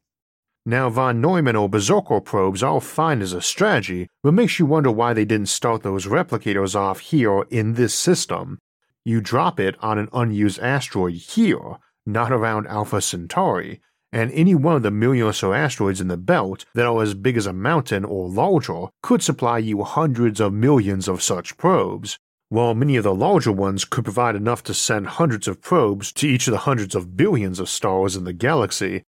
Now, 0.65 0.89
von 0.89 1.19
Neumann 1.19 1.57
or 1.57 1.67
Berserker 1.67 2.21
probes 2.21 2.63
are 2.63 2.79
fine 2.79 3.21
as 3.21 3.33
a 3.33 3.41
strategy, 3.41 4.07
but 4.23 4.33
makes 4.33 4.59
you 4.59 4.65
wonder 4.65 4.89
why 4.89 5.11
they 5.13 5.25
didn't 5.25 5.49
start 5.49 5.83
those 5.83 6.05
replicators 6.05 6.73
off 6.73 7.01
here 7.01 7.41
in 7.49 7.73
this 7.73 7.93
system. 7.93 8.59
You 9.03 9.19
drop 9.19 9.59
it 9.59 9.75
on 9.81 9.99
an 9.99 10.07
unused 10.13 10.61
asteroid 10.61 11.15
here, 11.15 11.79
not 12.05 12.31
around 12.31 12.67
Alpha 12.67 13.01
Centauri, 13.01 13.81
and 14.13 14.31
any 14.31 14.55
one 14.55 14.77
of 14.77 14.83
the 14.83 14.91
million 14.91 15.27
or 15.27 15.33
so 15.33 15.51
asteroids 15.51 15.99
in 15.99 16.07
the 16.07 16.15
belt 16.15 16.63
that 16.75 16.85
are 16.85 17.03
as 17.03 17.13
big 17.13 17.35
as 17.35 17.45
a 17.45 17.51
mountain 17.51 18.05
or 18.05 18.29
larger 18.29 18.85
could 19.01 19.21
supply 19.21 19.57
you 19.57 19.83
hundreds 19.83 20.39
of 20.39 20.53
millions 20.53 21.09
of 21.09 21.21
such 21.21 21.57
probes, 21.57 22.17
while 22.53 22.75
many 22.75 22.95
of 22.95 23.03
the 23.03 23.13
larger 23.13 23.51
ones 23.51 23.83
could 23.83 24.03
provide 24.03 24.35
enough 24.35 24.61
to 24.63 24.73
send 24.73 25.07
hundreds 25.07 25.47
of 25.47 25.61
probes 25.61 26.11
to 26.11 26.27
each 26.27 26.47
of 26.47 26.51
the 26.51 26.59
hundreds 26.69 26.93
of 26.95 27.17
billions 27.17 27.59
of 27.59 27.67
stars 27.67 28.15
in 28.15 28.23
the 28.23 28.33
galaxy, 28.33 29.03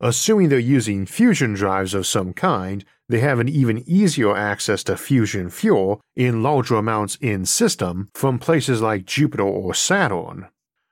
Assuming 0.00 0.48
they're 0.48 0.58
using 0.58 1.06
fusion 1.06 1.54
drives 1.54 1.94
of 1.94 2.06
some 2.06 2.32
kind, 2.34 2.84
they 3.08 3.20
have 3.20 3.38
an 3.38 3.48
even 3.48 3.82
easier 3.86 4.36
access 4.36 4.82
to 4.84 4.96
fusion 4.96 5.48
fuel 5.50 6.00
in 6.16 6.42
larger 6.42 6.74
amounts 6.74 7.16
in 7.22 7.46
system 7.46 8.10
from 8.12 8.38
places 8.38 8.82
like 8.82 9.06
Jupiter 9.06 9.44
or 9.44 9.72
Saturn. 9.72 10.48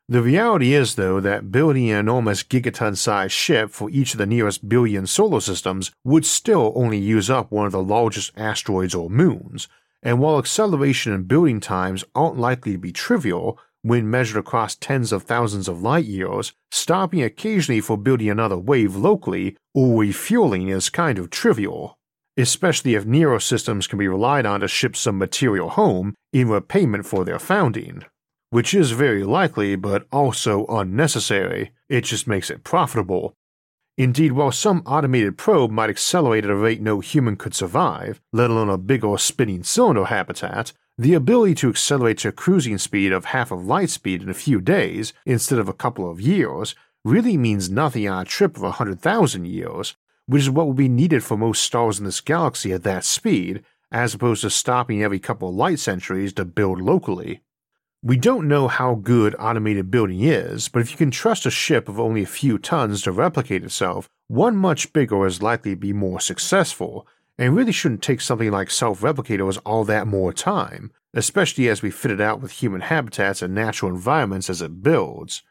The 0.08 0.22
reality 0.22 0.74
is, 0.74 0.94
though, 0.94 1.20
that 1.20 1.50
building 1.50 1.90
an 1.90 1.98
enormous 1.98 2.42
gigaton 2.42 2.96
sized 2.96 3.32
ship 3.32 3.70
for 3.70 3.90
each 3.90 4.14
of 4.14 4.18
the 4.18 4.26
nearest 4.26 4.68
billion 4.68 5.06
solar 5.06 5.40
systems 5.40 5.90
would 6.04 6.24
still 6.24 6.72
only 6.74 6.98
use 6.98 7.30
up 7.30 7.50
one 7.50 7.66
of 7.66 7.72
the 7.72 7.82
largest 7.82 8.32
asteroids 8.36 8.94
or 8.94 9.10
moons, 9.10 9.68
and 10.02 10.18
while 10.18 10.38
acceleration 10.38 11.12
and 11.12 11.28
building 11.28 11.60
times 11.60 12.04
aren't 12.14 12.38
likely 12.38 12.72
to 12.72 12.78
be 12.78 12.92
trivial, 12.92 13.58
when 13.82 14.10
measured 14.10 14.38
across 14.38 14.76
tens 14.76 15.12
of 15.12 15.24
thousands 15.24 15.68
of 15.68 15.82
light 15.82 16.04
years, 16.04 16.52
stopping 16.70 17.22
occasionally 17.22 17.80
for 17.80 17.96
building 17.96 18.30
another 18.30 18.56
wave 18.56 18.96
locally 18.96 19.56
or 19.74 20.00
refueling 20.00 20.68
is 20.68 20.88
kind 20.88 21.18
of 21.18 21.30
trivial, 21.30 21.98
especially 22.36 22.94
if 22.94 23.04
Nero 23.04 23.38
systems 23.38 23.86
can 23.86 23.98
be 23.98 24.08
relied 24.08 24.46
on 24.46 24.60
to 24.60 24.68
ship 24.68 24.96
some 24.96 25.18
material 25.18 25.70
home 25.70 26.14
in 26.32 26.48
repayment 26.48 27.06
for 27.06 27.24
their 27.24 27.38
founding. 27.38 28.04
Which 28.50 28.74
is 28.74 28.90
very 28.90 29.24
likely, 29.24 29.76
but 29.76 30.06
also 30.12 30.66
unnecessary, 30.66 31.72
it 31.88 32.02
just 32.02 32.26
makes 32.26 32.50
it 32.50 32.64
profitable. 32.64 33.34
Indeed, 33.98 34.32
while 34.32 34.52
some 34.52 34.82
automated 34.86 35.36
probe 35.36 35.70
might 35.70 35.90
accelerate 35.90 36.44
at 36.44 36.50
a 36.50 36.56
rate 36.56 36.80
no 36.80 37.00
human 37.00 37.36
could 37.36 37.54
survive, 37.54 38.20
let 38.32 38.48
alone 38.48 38.70
a 38.70 38.78
big 38.78 39.04
or 39.04 39.18
spinning 39.18 39.62
cylinder 39.62 40.06
habitat, 40.06 40.72
the 40.96 41.14
ability 41.14 41.54
to 41.56 41.68
accelerate 41.68 42.18
to 42.18 42.28
a 42.28 42.32
cruising 42.32 42.78
speed 42.78 43.12
of 43.12 43.26
half 43.26 43.50
of 43.50 43.66
light 43.66 43.90
speed 43.90 44.22
in 44.22 44.28
a 44.30 44.34
few 44.34 44.60
days 44.60 45.12
instead 45.26 45.58
of 45.58 45.68
a 45.68 45.74
couple 45.74 46.10
of 46.10 46.20
years 46.20 46.74
really 47.04 47.36
means 47.36 47.70
nothing 47.70 48.08
on 48.08 48.22
a 48.22 48.24
trip 48.24 48.56
of 48.56 48.62
100,000 48.62 49.46
years, 49.46 49.96
which 50.26 50.42
is 50.42 50.50
what 50.50 50.66
would 50.66 50.76
be 50.76 50.88
needed 50.88 51.22
for 51.22 51.36
most 51.36 51.62
stars 51.62 51.98
in 51.98 52.04
this 52.04 52.20
galaxy 52.20 52.72
at 52.72 52.84
that 52.84 53.04
speed, 53.04 53.62
as 53.90 54.14
opposed 54.14 54.42
to 54.42 54.50
stopping 54.50 55.02
every 55.02 55.18
couple 55.18 55.48
of 55.48 55.54
light 55.54 55.78
centuries 55.78 56.32
to 56.32 56.44
build 56.44 56.80
locally. 56.80 57.42
We 58.04 58.16
don't 58.16 58.48
know 58.48 58.66
how 58.66 58.96
good 58.96 59.36
automated 59.38 59.88
building 59.88 60.22
is, 60.22 60.68
but 60.68 60.82
if 60.82 60.90
you 60.90 60.96
can 60.96 61.12
trust 61.12 61.46
a 61.46 61.52
ship 61.52 61.88
of 61.88 62.00
only 62.00 62.24
a 62.24 62.26
few 62.26 62.58
tons 62.58 63.02
to 63.02 63.12
replicate 63.12 63.62
itself, 63.62 64.08
one 64.26 64.56
much 64.56 64.92
bigger 64.92 65.24
is 65.24 65.40
likely 65.40 65.70
to 65.70 65.76
be 65.76 65.92
more 65.92 66.18
successful, 66.18 67.06
and 67.38 67.54
really 67.54 67.70
shouldn't 67.70 68.02
take 68.02 68.20
something 68.20 68.50
like 68.50 68.70
self-replicators 68.72 69.60
all 69.64 69.84
that 69.84 70.08
more 70.08 70.32
time, 70.32 70.90
especially 71.14 71.68
as 71.68 71.80
we 71.80 71.92
fit 71.92 72.10
it 72.10 72.20
out 72.20 72.40
with 72.40 72.50
human 72.50 72.80
habitats 72.80 73.40
and 73.40 73.54
natural 73.54 73.92
environments 73.92 74.50
as 74.50 74.60
it 74.60 74.82
builds. 74.82 75.44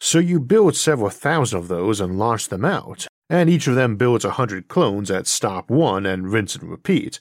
So 0.00 0.18
you 0.18 0.40
build 0.40 0.74
several 0.74 1.10
thousand 1.10 1.60
of 1.60 1.68
those 1.68 2.00
and 2.00 2.18
launch 2.18 2.48
them 2.48 2.64
out, 2.64 3.06
and 3.30 3.48
each 3.48 3.68
of 3.68 3.76
them 3.76 3.94
builds 3.94 4.24
a 4.24 4.32
hundred 4.32 4.66
clones 4.66 5.12
at 5.12 5.28
stop 5.28 5.70
one 5.70 6.06
and 6.06 6.32
rinse 6.32 6.56
and 6.56 6.68
repeat, 6.68 7.20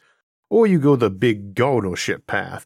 or 0.49 0.65
you 0.65 0.79
go 0.79 0.95
the 0.95 1.11
big 1.11 1.53
Gardener 1.53 1.95
ship 1.95 2.25
path. 2.25 2.65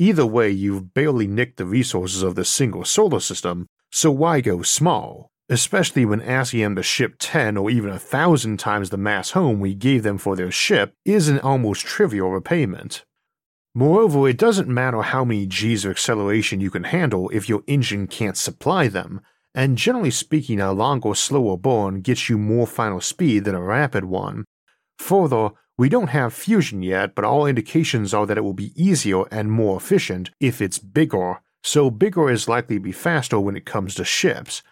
Either 0.00 0.24
way, 0.24 0.48
you've 0.48 0.94
barely 0.94 1.26
nicked 1.26 1.56
the 1.56 1.66
resources 1.66 2.22
of 2.22 2.36
the 2.36 2.44
single 2.44 2.84
solar 2.84 3.18
system, 3.18 3.66
so 3.90 4.12
why 4.12 4.40
go 4.40 4.62
small? 4.62 5.28
Especially 5.48 6.04
when 6.04 6.22
asking 6.22 6.60
them 6.60 6.76
to 6.76 6.82
ship 6.84 7.16
10 7.18 7.56
or 7.56 7.68
even 7.68 7.90
a 7.90 7.98
thousand 7.98 8.58
times 8.58 8.90
the 8.90 8.96
mass 8.96 9.32
home 9.32 9.58
we 9.58 9.74
gave 9.74 10.04
them 10.04 10.16
for 10.16 10.36
their 10.36 10.52
ship 10.52 10.94
is 11.04 11.28
an 11.28 11.40
almost 11.40 11.84
trivial 11.84 12.30
repayment. 12.30 13.04
Moreover, 13.74 14.28
it 14.28 14.38
doesn't 14.38 14.68
matter 14.68 15.02
how 15.02 15.24
many 15.24 15.46
G's 15.46 15.84
of 15.84 15.90
acceleration 15.90 16.60
you 16.60 16.70
can 16.70 16.84
handle 16.84 17.28
if 17.30 17.48
your 17.48 17.62
engine 17.66 18.06
can't 18.06 18.36
supply 18.36 18.86
them, 18.86 19.20
and 19.52 19.76
generally 19.78 20.10
speaking, 20.12 20.60
a 20.60 20.72
longer, 20.72 21.14
slower 21.14 21.56
burn 21.56 22.02
gets 22.02 22.28
you 22.28 22.38
more 22.38 22.66
final 22.66 23.00
speed 23.00 23.44
than 23.44 23.56
a 23.56 23.62
rapid 23.62 24.04
one. 24.04 24.44
Further, 24.98 25.50
we 25.78 25.88
don't 25.88 26.08
have 26.08 26.34
fusion 26.34 26.82
yet, 26.82 27.14
but 27.14 27.24
all 27.24 27.46
indications 27.46 28.12
are 28.12 28.26
that 28.26 28.36
it 28.36 28.42
will 28.42 28.52
be 28.52 28.72
easier 28.74 29.22
and 29.30 29.50
more 29.50 29.76
efficient 29.76 30.30
if 30.40 30.60
it's 30.60 30.78
bigger, 30.78 31.40
so 31.62 31.88
bigger 31.88 32.28
is 32.28 32.48
likely 32.48 32.76
to 32.76 32.82
be 32.82 32.92
faster 32.92 33.38
when 33.38 33.56
it 33.56 33.64
comes 33.64 33.94
to 33.94 34.04
ships. 34.04 34.62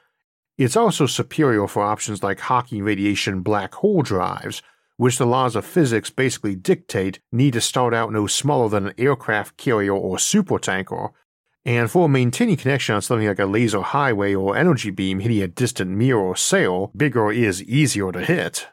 It's 0.59 0.77
also 0.77 1.07
superior 1.07 1.69
for 1.69 1.83
options 1.85 2.25
like 2.25 2.41
Hawking 2.41 2.83
radiation 2.83 3.43
black 3.43 3.75
hole 3.75 4.03
drives, 4.03 4.63
which 4.97 5.19
the 5.19 5.27
laws 5.27 5.55
of 5.55 5.65
physics 5.65 6.11
basically 6.11 6.57
dictate 6.57 7.21
need 7.31 7.53
to 7.53 7.61
start 7.61 7.95
out 7.95 8.13
no 8.13 8.27
smaller 8.27 8.69
than 8.69 8.89
an 8.89 8.95
aircraft 8.99 9.57
carrier 9.57 9.95
or 9.95 10.17
supertanker, 10.17 11.11
and 11.65 11.91
for 11.91 12.09
maintaining 12.09 12.57
connection 12.57 12.95
on 12.95 13.03
something 13.03 13.29
like 13.29 13.39
a 13.39 13.47
laser 13.47 13.83
highway 13.83 14.35
or 14.35 14.57
energy 14.57 14.91
beam 14.91 15.21
hitting 15.21 15.43
a 15.43 15.49
distant 15.49 15.91
mirror 15.91 16.21
or 16.21 16.37
sail, 16.37 16.91
bigger 16.97 17.31
is 17.31 17.63
easier 17.63 18.11
to 18.11 18.25
hit. 18.25 18.69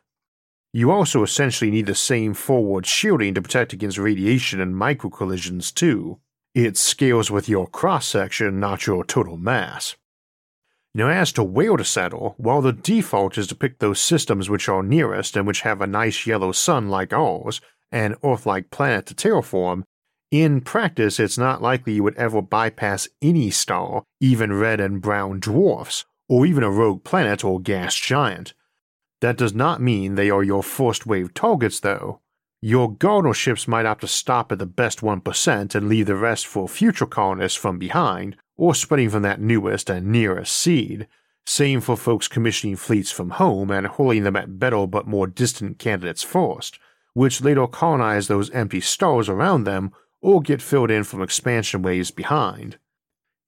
You 0.75 0.89
also 0.89 1.21
essentially 1.21 1.69
need 1.69 1.85
the 1.85 1.93
same 1.93 2.33
forward 2.33 2.87
shielding 2.87 3.35
to 3.35 3.41
protect 3.43 3.73
against 3.73 3.99
radiation 3.99 4.59
and 4.59 4.75
micro 4.75 5.11
collisions, 5.11 5.71
too. 5.71 6.19
It 6.55 6.77
scales 6.77 7.29
with 7.29 7.47
your 7.47 7.67
cross 7.67 8.07
section, 8.07 8.59
not 8.59 8.87
your 8.87 9.05
total 9.05 9.37
mass. 9.37 9.95
Now, 10.95 11.09
as 11.09 11.31
to 11.33 11.43
where 11.43 11.77
to 11.77 11.85
settle, 11.85 12.33
while 12.37 12.61
the 12.61 12.73
default 12.73 13.37
is 13.37 13.47
to 13.47 13.55
pick 13.55 13.79
those 13.79 13.99
systems 13.99 14.49
which 14.49 14.67
are 14.67 14.81
nearest 14.81 15.37
and 15.37 15.45
which 15.45 15.61
have 15.61 15.81
a 15.81 15.87
nice 15.87 16.25
yellow 16.25 16.51
sun 16.51 16.89
like 16.89 17.13
ours, 17.13 17.61
an 17.91 18.15
Earth 18.23 18.47
like 18.47 18.71
planet 18.71 19.05
to 19.07 19.13
terraform, 19.13 19.83
in 20.31 20.61
practice 20.61 21.19
it's 21.19 21.37
not 21.37 21.61
likely 21.61 21.93
you 21.93 22.03
would 22.03 22.15
ever 22.15 22.41
bypass 22.41 23.07
any 23.21 23.51
star, 23.51 24.03
even 24.19 24.51
red 24.51 24.79
and 24.79 25.01
brown 25.01 25.39
dwarfs, 25.39 26.05
or 26.27 26.47
even 26.47 26.63
a 26.63 26.71
rogue 26.71 27.03
planet 27.03 27.43
or 27.43 27.59
gas 27.59 27.95
giant. 27.95 28.55
That 29.23 29.37
does 29.37 29.53
not 29.53 29.79
mean 29.81 30.15
they 30.15 30.29
are 30.29 30.43
your 30.43 30.61
first 30.61 31.05
wave 31.07 31.33
targets, 31.33 31.79
though. 31.79 32.19
Your 32.59 32.93
Gardener 32.93 33.33
ships 33.33 33.69
might 33.69 33.85
opt 33.85 34.01
to 34.01 34.07
stop 34.07 34.51
at 34.51 34.59
the 34.59 34.65
best 34.65 34.99
1% 34.99 35.75
and 35.75 35.87
leave 35.87 36.07
the 36.07 36.17
rest 36.17 36.45
for 36.45 36.67
future 36.67 37.05
colonists 37.05 37.57
from 37.57 37.79
behind, 37.79 38.35
or 38.57 38.75
spreading 38.75 39.09
from 39.09 39.21
that 39.21 39.39
newest 39.39 39.89
and 39.89 40.07
nearest 40.07 40.53
seed. 40.53 41.07
Same 41.45 41.79
for 41.79 41.95
folks 41.95 42.27
commissioning 42.27 42.75
fleets 42.75 43.11
from 43.11 43.29
home 43.29 43.71
and 43.71 43.87
hurling 43.87 44.23
them 44.23 44.35
at 44.35 44.59
better 44.59 44.85
but 44.85 45.07
more 45.07 45.25
distant 45.25 45.79
candidates 45.79 46.21
first, 46.21 46.77
which 47.13 47.39
later 47.39 47.65
colonize 47.65 48.27
those 48.27 48.51
empty 48.51 48.81
stars 48.81 49.29
around 49.29 49.63
them 49.63 49.93
or 50.21 50.41
get 50.41 50.61
filled 50.61 50.91
in 50.91 51.05
from 51.05 51.21
expansion 51.21 51.81
waves 51.81 52.11
behind. 52.11 52.77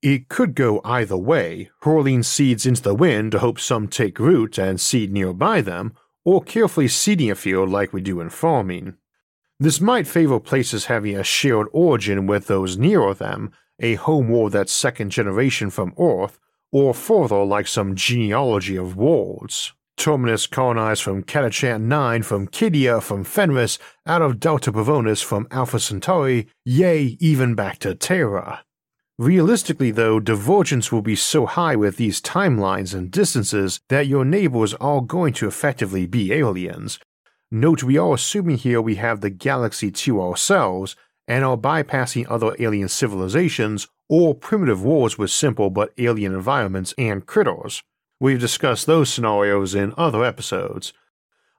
It 0.02 0.28
could 0.28 0.54
go 0.54 0.80
either 0.84 1.16
way, 1.16 1.70
hurling 1.82 2.22
seeds 2.22 2.66
into 2.66 2.82
the 2.82 2.94
wind 2.94 3.32
to 3.32 3.38
hope 3.38 3.58
some 3.58 3.88
take 3.88 4.18
root 4.18 4.58
and 4.58 4.80
seed 4.80 5.12
nearby 5.12 5.60
them, 5.62 5.94
or 6.24 6.42
carefully 6.42 6.88
seeding 6.88 7.30
a 7.30 7.34
field 7.34 7.70
like 7.70 7.92
we 7.92 8.00
do 8.00 8.20
in 8.20 8.30
farming. 8.30 8.94
This 9.58 9.80
might 9.80 10.06
favor 10.06 10.38
places 10.38 10.86
having 10.86 11.16
a 11.16 11.24
shared 11.24 11.68
origin 11.72 12.26
with 12.26 12.46
those 12.46 12.76
nearer 12.76 13.14
them, 13.14 13.52
a 13.80 13.94
home 13.94 14.26
homeworld 14.26 14.52
that's 14.52 14.72
second 14.72 15.10
generation 15.10 15.70
from 15.70 15.94
Earth, 15.98 16.38
or 16.70 16.92
further 16.92 17.42
like 17.42 17.66
some 17.66 17.94
genealogy 17.94 18.76
of 18.76 18.96
worlds. 18.96 19.72
Terminus 19.96 20.46
colonized 20.46 21.02
from 21.02 21.22
Catachant 21.22 21.82
9 21.82 22.22
from 22.22 22.48
Kidia 22.48 23.02
from 23.02 23.24
Fenris, 23.24 23.78
out 24.04 24.20
of 24.20 24.38
Delta 24.38 24.70
Pavonis 24.70 25.24
from 25.24 25.48
Alpha 25.50 25.80
Centauri, 25.80 26.48
yea, 26.66 27.16
even 27.18 27.54
back 27.54 27.78
to 27.78 27.94
Terra. 27.94 28.65
Realistically, 29.18 29.90
though, 29.90 30.20
divergence 30.20 30.92
will 30.92 31.00
be 31.00 31.16
so 31.16 31.46
high 31.46 31.74
with 31.74 31.96
these 31.96 32.20
timelines 32.20 32.94
and 32.94 33.10
distances 33.10 33.80
that 33.88 34.06
your 34.06 34.26
neighbors 34.26 34.74
are 34.74 35.00
going 35.00 35.32
to 35.34 35.46
effectively 35.46 36.06
be 36.06 36.34
aliens. 36.34 36.98
Note 37.50 37.82
we 37.82 37.96
are 37.96 38.12
assuming 38.12 38.58
here 38.58 38.82
we 38.82 38.96
have 38.96 39.22
the 39.22 39.30
galaxy 39.30 39.90
to 39.90 40.20
ourselves 40.20 40.96
and 41.26 41.44
are 41.44 41.56
bypassing 41.56 42.26
other 42.28 42.54
alien 42.58 42.88
civilizations 42.88 43.88
or 44.10 44.34
primitive 44.34 44.84
worlds 44.84 45.16
with 45.16 45.30
simple 45.30 45.70
but 45.70 45.94
alien 45.96 46.34
environments 46.34 46.92
and 46.98 47.24
critters. 47.24 47.82
We've 48.20 48.38
discussed 48.38 48.86
those 48.86 49.08
scenarios 49.08 49.74
in 49.74 49.94
other 49.96 50.24
episodes. 50.24 50.92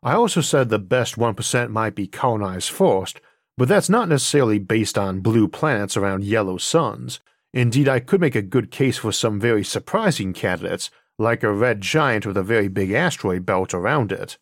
I 0.03 0.13
also 0.13 0.41
said 0.41 0.69
the 0.69 0.77
best 0.77 1.15
1% 1.15 1.69
might 1.69 1.95
be 1.95 2.05
colonized 2.05 2.69
first, 2.69 3.19
but 3.57 3.67
that's 3.67 3.89
not 3.89 4.09
necessarily 4.09 4.59
based 4.59 4.95
on 4.95 5.21
blue 5.21 5.47
planets 5.47 5.97
around 5.97 6.23
yellow 6.23 6.57
suns. 6.57 7.19
Indeed, 7.57 7.89
I 7.89 7.99
could 7.99 8.21
make 8.21 8.35
a 8.35 8.43
good 8.43 8.69
case 8.69 8.99
for 8.99 9.11
some 9.11 9.39
very 9.39 9.63
surprising 9.63 10.31
candidates, 10.31 10.91
like 11.17 11.41
a 11.41 11.51
red 11.51 11.81
giant 11.81 12.23
with 12.23 12.37
a 12.37 12.43
very 12.43 12.67
big 12.67 12.91
asteroid 12.91 13.47
belt 13.47 13.73
around 13.73 14.11
it. 14.11 14.37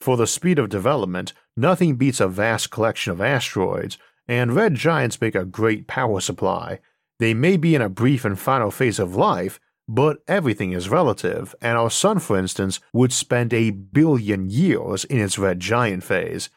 For 0.00 0.16
the 0.16 0.28
speed 0.28 0.60
of 0.60 0.68
development, 0.68 1.32
nothing 1.56 1.96
beats 1.96 2.20
a 2.20 2.28
vast 2.28 2.70
collection 2.70 3.10
of 3.10 3.20
asteroids, 3.20 3.98
and 4.28 4.54
red 4.54 4.76
giants 4.76 5.20
make 5.20 5.34
a 5.34 5.44
great 5.44 5.88
power 5.88 6.20
supply. 6.20 6.78
They 7.18 7.34
may 7.34 7.56
be 7.56 7.74
in 7.74 7.82
a 7.82 7.88
brief 7.88 8.24
and 8.24 8.38
final 8.38 8.70
phase 8.70 9.00
of 9.00 9.16
life, 9.16 9.58
but 9.88 10.18
everything 10.28 10.70
is 10.70 10.88
relative, 10.88 11.56
and 11.60 11.76
our 11.76 11.90
sun, 11.90 12.20
for 12.20 12.38
instance, 12.38 12.78
would 12.92 13.12
spend 13.12 13.52
a 13.52 13.70
billion 13.70 14.48
years 14.48 15.04
in 15.04 15.18
its 15.18 15.40
red 15.40 15.58
giant 15.58 16.04
phase. 16.04 16.50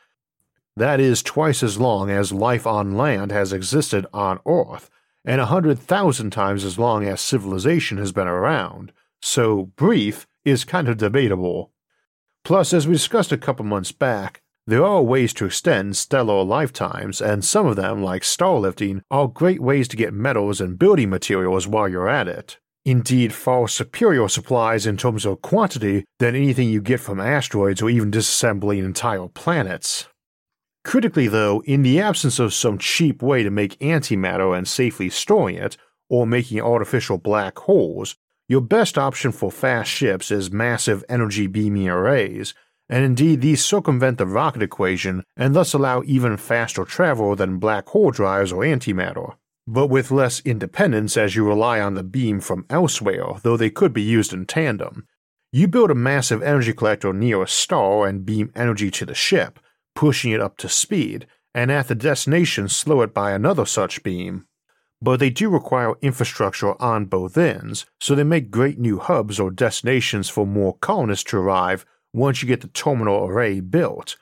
That 0.76 1.00
is 1.00 1.24
twice 1.24 1.64
as 1.64 1.80
long 1.80 2.12
as 2.12 2.32
life 2.32 2.68
on 2.68 2.96
land 2.96 3.32
has 3.32 3.52
existed 3.52 4.06
on 4.14 4.40
Earth, 4.46 4.92
and 5.28 5.42
a 5.42 5.48
hundred 5.48 5.78
thousand 5.78 6.32
times 6.32 6.64
as 6.64 6.80
long 6.80 7.06
as 7.06 7.20
civilization 7.20 7.98
has 7.98 8.14
been 8.14 8.28
around, 8.28 8.94
so 9.22 9.66
brief 9.76 10.26
is 10.46 10.64
kind 10.64 10.88
of 10.88 10.98
debatable. 10.98 11.72
Plus, 12.46 12.74
as 12.74 12.88
we 12.88 12.94
discussed 12.94 13.34
a 13.34 13.38
couple 13.38 13.66
months 13.66 13.92
back, 13.92 14.42
there 14.66 14.86
are 14.86 15.04
ways 15.04 15.34
to 15.34 15.46
extend 15.46 15.98
stellar 15.98 16.44
lifetimes, 16.44 17.22
and 17.22 17.44
some 17.44 17.66
of 17.66 17.76
them, 17.76 18.02
like 18.02 18.22
starlifting, 18.22 19.02
are 19.12 19.28
great 19.28 19.62
ways 19.62 19.90
to 19.90 19.98
get 19.98 20.14
metals 20.14 20.62
and 20.62 20.80
building 20.80 21.10
materials 21.10 21.68
while 21.68 21.90
you're 21.90 22.10
at 22.10 22.30
it. 22.30 22.58
Indeed, 22.86 23.34
far 23.34 23.68
superior 23.68 24.30
supplies 24.30 24.86
in 24.86 24.96
terms 24.96 25.26
of 25.26 25.42
quantity 25.42 26.06
than 26.20 26.36
anything 26.36 26.70
you 26.70 26.82
get 26.82 27.02
from 27.02 27.20
asteroids 27.20 27.82
or 27.82 27.90
even 27.90 28.12
disassembling 28.12 28.86
entire 28.86 29.28
planets. 29.28 30.08
Critically, 30.88 31.28
though, 31.28 31.62
in 31.66 31.82
the 31.82 32.00
absence 32.00 32.40
of 32.40 32.54
some 32.54 32.78
cheap 32.78 33.22
way 33.22 33.44
to 33.44 33.50
make 33.50 33.78
antimatter 33.80 34.58
and 34.58 34.66
safely 34.66 35.10
storing 35.10 35.58
it, 35.58 35.76
or 36.10 36.26
making 36.26 36.62
artificial 36.62 37.18
black 37.18 37.60
holes, 37.60 38.16
your 38.48 38.62
best 38.62 38.98
option 38.98 39.34
for 39.34 39.52
fast 39.52 39.92
ships 39.92 40.32
is 40.32 40.50
massive 40.50 41.04
energy 41.10 41.46
beaming 41.46 41.90
arrays, 41.90 42.54
and 42.88 43.04
indeed 43.04 43.42
these 43.42 43.66
circumvent 43.66 44.18
the 44.18 44.26
rocket 44.26 44.62
equation 44.62 45.26
and 45.36 45.54
thus 45.54 45.74
allow 45.74 46.04
even 46.06 46.38
faster 46.38 46.86
travel 46.86 47.36
than 47.36 47.60
black 47.60 47.90
hole 47.90 48.12
drives 48.12 48.54
or 48.54 48.64
antimatter, 48.64 49.36
but 49.68 49.88
with 49.88 50.10
less 50.10 50.40
independence 50.46 51.18
as 51.18 51.36
you 51.36 51.46
rely 51.46 51.82
on 51.82 51.96
the 51.96 52.04
beam 52.04 52.40
from 52.40 52.66
elsewhere, 52.70 53.34
though 53.44 53.58
they 53.58 53.70
could 53.70 53.92
be 53.92 54.02
used 54.02 54.32
in 54.32 54.46
tandem. 54.46 55.06
You 55.52 55.68
build 55.68 55.92
a 55.92 55.96
massive 55.96 56.42
energy 56.42 56.72
collector 56.72 57.12
near 57.12 57.44
a 57.44 57.48
star 57.48 58.08
and 58.08 58.26
beam 58.26 58.54
energy 58.56 58.90
to 58.92 59.06
the 59.06 59.14
ship, 59.14 59.60
pushing 59.98 60.32
it 60.32 60.40
up 60.40 60.58
to 60.58 60.70
speed, 60.70 61.26
and 61.56 61.72
at 61.72 61.88
the 61.88 61.96
destination 61.96 62.70
slow 62.70 63.02
it 63.02 63.16
by 63.16 63.32
another 63.32 63.66
such 63.66 64.04
beam. 64.04 64.46
But 65.02 65.20
they 65.20 65.32
do 65.32 65.50
require 65.50 65.96
infrastructure 66.04 66.80
on 66.80 67.06
both 67.06 67.36
ends, 67.36 67.88
so 68.00 68.14
they 68.14 68.24
make 68.24 68.52
great 68.52 68.78
new 68.78 69.00
hubs 69.00 69.40
or 69.40 69.50
destinations 69.50 70.30
for 70.30 70.46
more 70.46 70.78
colonists 70.78 71.24
to 71.32 71.38
arrive 71.38 71.84
once 72.14 72.44
you 72.44 72.48
get 72.48 72.62
the 72.62 72.68
terminal 72.68 73.26
array 73.26 73.60
built. 73.60 74.18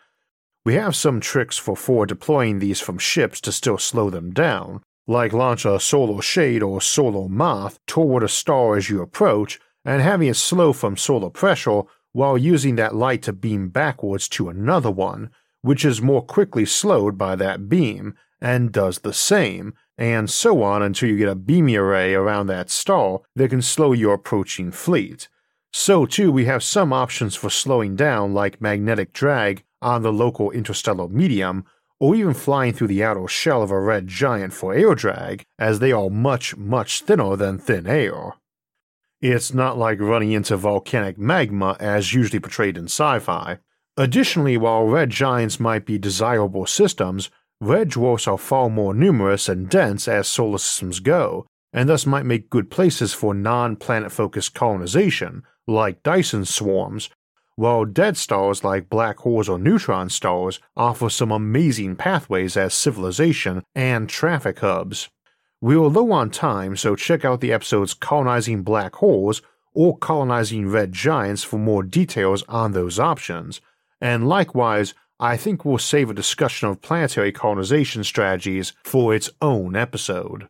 We 0.63 0.75
have 0.75 0.95
some 0.95 1.19
tricks 1.19 1.57
for 1.57 1.75
forward 1.75 2.07
deploying 2.07 2.59
these 2.59 2.79
from 2.79 2.97
ships 2.97 3.41
to 3.41 3.51
still 3.51 3.77
slow 3.77 4.09
them 4.09 4.31
down, 4.31 4.81
like 5.07 5.33
launch 5.33 5.65
a 5.65 5.77
solar 5.81 6.21
shade 6.21 6.63
or 6.63 6.79
solar 6.79 7.27
moth 7.27 7.79
toward 7.85 8.23
a 8.23 8.29
star 8.29 8.77
as 8.77 8.89
you 8.89 9.01
approach, 9.01 9.59
and 9.83 10.01
having 10.01 10.29
it 10.29 10.38
slow 10.38 10.71
from 10.71 10.95
solar 10.95 11.29
pressure 11.29 11.81
while 12.13 12.38
using 12.38 12.77
that 12.77 12.95
light 12.95 13.23
to 13.23 13.33
beam 13.33 13.67
backwards 13.67 14.29
to 14.29 14.47
another 14.47 14.89
one, 14.89 15.31
which 15.65 15.84
is 15.84 15.99
more 15.99 16.21
quickly 16.21 16.63
slowed 16.63 17.17
by 17.17 17.36
that 17.36 17.67
beam, 17.67 18.13
and 18.39 18.71
does 18.71 18.99
the 18.99 19.13
same, 19.13 19.73
and 19.97 20.30
so 20.30 20.62
on 20.62 20.84
until 20.84 21.10
you 21.10 21.17
get 21.17 21.28
a 21.28 21.34
beamy 21.34 21.75
array 21.75 22.13
around 22.13 22.45
that 22.45 22.69
star 22.69 23.21
that 23.36 23.49
can 23.49 23.63
slow 23.63 23.91
your 23.91 24.13
approaching 24.13 24.69
fleet. 24.69 25.28
So, 25.73 26.06
too, 26.06 26.32
we 26.32 26.45
have 26.45 26.63
some 26.63 26.93
options 26.93 27.36
for 27.36 27.49
slowing 27.49 27.95
down, 27.95 28.34
like 28.34 28.62
magnetic 28.62 29.12
drag 29.12 29.63
on 29.82 30.04
the 30.04 30.13
local 30.13 30.51
interstellar 30.51 31.08
medium, 31.08 31.65
or 31.99 32.15
even 32.15 32.36
flying 32.36 32.71
through 32.71 32.88
the 32.88 33.04
outer 33.04 33.28
shell 33.28 33.63
of 33.63 33.71
a 33.71 33.80
red 33.80 34.08
giant 34.08 34.54
for 34.54 34.73
air 34.73 34.93
drag, 34.93 35.45
as 35.58 35.80
they 35.80 35.91
are 35.91 36.12
much, 36.12 36.56
much 36.56 37.01
thinner 37.01 37.36
than 37.36 37.58
thin 37.58 37.88
air. 37.88 38.34
It's 39.19 39.51
not 39.51 39.80
like 39.80 39.99
running 39.99 40.32
into 40.32 40.58
volcanic 40.58 41.17
magma 41.17 41.75
as 41.80 42.13
usually 42.13 42.39
portrayed 42.39 42.78
in 42.78 42.86
sci 42.86 43.17
fi. 43.17 43.58
Additionally, 43.97 44.58
while 44.58 44.86
red 44.86 45.10
giants 45.10 45.58
might 45.58 45.86
be 45.86 45.97
desirable 45.97 46.65
systems, 46.65 47.29
red 47.62 47.89
dwarfs 47.89 48.27
are 48.27 48.38
far 48.38 48.69
more 48.69 48.93
numerous 48.93 49.47
and 49.47 49.69
dense 49.69 50.08
as 50.08 50.27
solar 50.27 50.58
systems 50.58 50.99
go, 50.99 51.47
and 51.71 51.88
thus 51.88 52.05
might 52.05 52.25
make 52.25 52.49
good 52.49 52.69
places 52.69 53.13
for 53.13 53.34
non 53.34 53.77
planet 53.77 54.12
focused 54.12 54.53
colonization, 54.53 55.43
like 55.65 56.03
Dyson 56.03 56.43
swarms, 56.43 57.10
while 57.55 57.86
dead 57.86 58.17
stars 58.17 58.65
like 58.65 58.89
black 58.89 59.19
holes 59.19 59.47
or 59.47 59.58
neutron 59.58 60.10
stars 60.10 60.60
offer 60.75 61.10
some 61.10 61.31
amazing 61.31 61.95
pathways 61.95 62.58
as 62.58 62.73
civilization 62.73 63.63
and 63.73 64.10
traffic 64.10 64.60
hubs. 64.60 65.08
We 65.62 65.75
are 65.75 65.88
low 65.88 66.12
on 66.12 66.31
time, 66.31 66.75
so 66.75 66.97
check 66.97 67.23
out 67.23 67.39
the 67.39 67.53
episodes 67.53 67.93
Colonizing 67.93 68.63
Black 68.63 68.95
Holes 68.95 69.41
or 69.73 69.97
Colonizing 69.97 70.67
Red 70.67 70.91
Giants 70.91 71.43
for 71.43 71.58
more 71.58 71.81
details 71.81 72.43
on 72.49 72.73
those 72.73 72.99
options 72.99 73.62
and 74.01 74.27
likewise, 74.27 74.93
I 75.19 75.38
think 75.38 75.63
we'll 75.63 75.77
save 75.77 76.10
a 76.10 76.13
discussion 76.13 76.67
of 76.67 76.81
planetary 76.81 77.31
colonization 77.31 78.03
strategies 78.03 78.73
for 78.84 79.15
its 79.15 79.29
own 79.41 79.75
episode. 79.75 80.49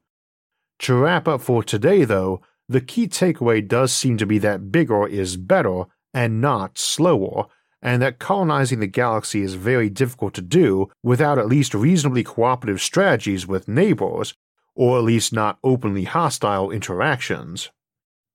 To 0.79 0.95
wrap 0.95 1.27
up 1.27 1.41
for 1.41 1.63
today, 1.63 2.03
though, 2.03 2.41
the 2.67 2.81
key 2.81 3.07
takeaway 3.07 3.65
does 3.65 3.93
seem 3.93 4.17
to 4.17 4.25
be 4.25 4.39
that 4.39 4.71
bigger 4.71 5.07
is 5.07 5.37
better 5.37 5.83
and 6.13 6.41
not 6.41 6.77
slower, 6.77 7.45
and 7.81 8.01
that 8.01 8.17
colonizing 8.17 8.79
the 8.79 8.87
galaxy 8.87 9.41
is 9.41 9.53
very 9.53 9.89
difficult 9.89 10.33
to 10.33 10.41
do 10.41 10.89
without 11.03 11.37
at 11.37 11.47
least 11.47 11.75
reasonably 11.75 12.23
cooperative 12.23 12.81
strategies 12.81 13.45
with 13.45 13.67
neighbors, 13.67 14.33
or 14.73 14.97
at 14.97 15.03
least 15.03 15.31
not 15.31 15.59
openly 15.63 16.05
hostile 16.05 16.71
interactions. 16.71 17.69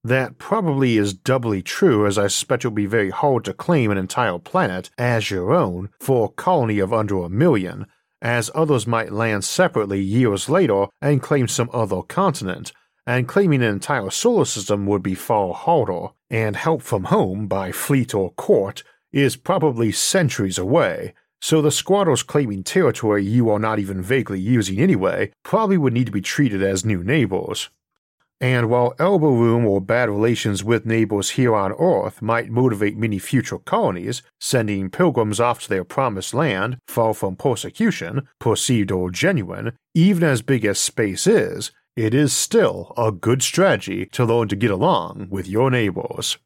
That 0.02 0.38
probably 0.38 0.96
is 0.96 1.12
doubly 1.12 1.60
true, 1.60 2.06
as 2.06 2.16
I 2.16 2.28
suspect 2.28 2.64
it 2.64 2.68
will 2.68 2.74
be 2.74 2.86
very 2.86 3.10
hard 3.10 3.44
to 3.44 3.52
claim 3.52 3.90
an 3.90 3.98
entire 3.98 4.38
planet 4.38 4.90
as 4.96 5.30
your 5.30 5.52
own 5.52 5.90
for 6.00 6.26
a 6.26 6.28
colony 6.30 6.78
of 6.78 6.92
under 6.92 7.22
a 7.22 7.28
million, 7.28 7.86
as 8.22 8.50
others 8.54 8.86
might 8.86 9.12
land 9.12 9.44
separately 9.44 10.00
years 10.00 10.48
later 10.48 10.86
and 11.02 11.22
claim 11.22 11.48
some 11.48 11.68
other 11.72 12.00
continent, 12.00 12.72
and 13.06 13.28
claiming 13.28 13.62
an 13.62 13.68
entire 13.68 14.10
solar 14.10 14.46
system 14.46 14.86
would 14.86 15.02
be 15.02 15.14
far 15.14 15.52
harder, 15.52 16.08
and 16.30 16.56
help 16.56 16.80
from 16.80 17.04
home 17.04 17.46
by 17.46 17.70
fleet 17.70 18.14
or 18.14 18.30
court 18.32 18.82
is 19.12 19.36
probably 19.36 19.92
centuries 19.92 20.56
away. 20.56 21.12
So 21.42 21.60
the 21.60 21.70
squatters 21.70 22.22
claiming 22.22 22.64
territory 22.64 23.24
you 23.24 23.50
are 23.50 23.58
not 23.58 23.78
even 23.78 24.02
vaguely 24.02 24.40
using 24.40 24.78
anyway 24.78 25.32
probably 25.42 25.78
would 25.78 25.92
need 25.92 26.06
to 26.06 26.12
be 26.12 26.20
treated 26.20 26.62
as 26.62 26.84
new 26.84 27.02
neighbors. 27.02 27.68
And 28.42 28.70
while 28.70 28.94
elbow 28.98 29.32
room 29.32 29.66
or 29.66 29.82
bad 29.82 30.08
relations 30.08 30.64
with 30.64 30.86
neighbors 30.86 31.30
here 31.30 31.54
on 31.54 31.72
Earth 31.72 32.22
might 32.22 32.48
motivate 32.50 32.96
many 32.96 33.18
future 33.18 33.58
colonies, 33.58 34.22
sending 34.40 34.88
pilgrims 34.88 35.40
off 35.40 35.60
to 35.62 35.68
their 35.68 35.84
promised 35.84 36.32
land, 36.32 36.78
far 36.88 37.12
from 37.12 37.36
persecution, 37.36 38.26
perceived 38.38 38.90
or 38.90 39.10
genuine, 39.10 39.72
even 39.94 40.24
as 40.24 40.40
big 40.40 40.64
as 40.64 40.78
space 40.78 41.26
is, 41.26 41.70
it 41.96 42.14
is 42.14 42.32
still 42.32 42.94
a 42.96 43.12
good 43.12 43.42
strategy 43.42 44.06
to 44.06 44.24
learn 44.24 44.48
to 44.48 44.56
get 44.56 44.70
along 44.70 45.26
with 45.28 45.46
your 45.46 45.70
neighbors. 45.70 46.38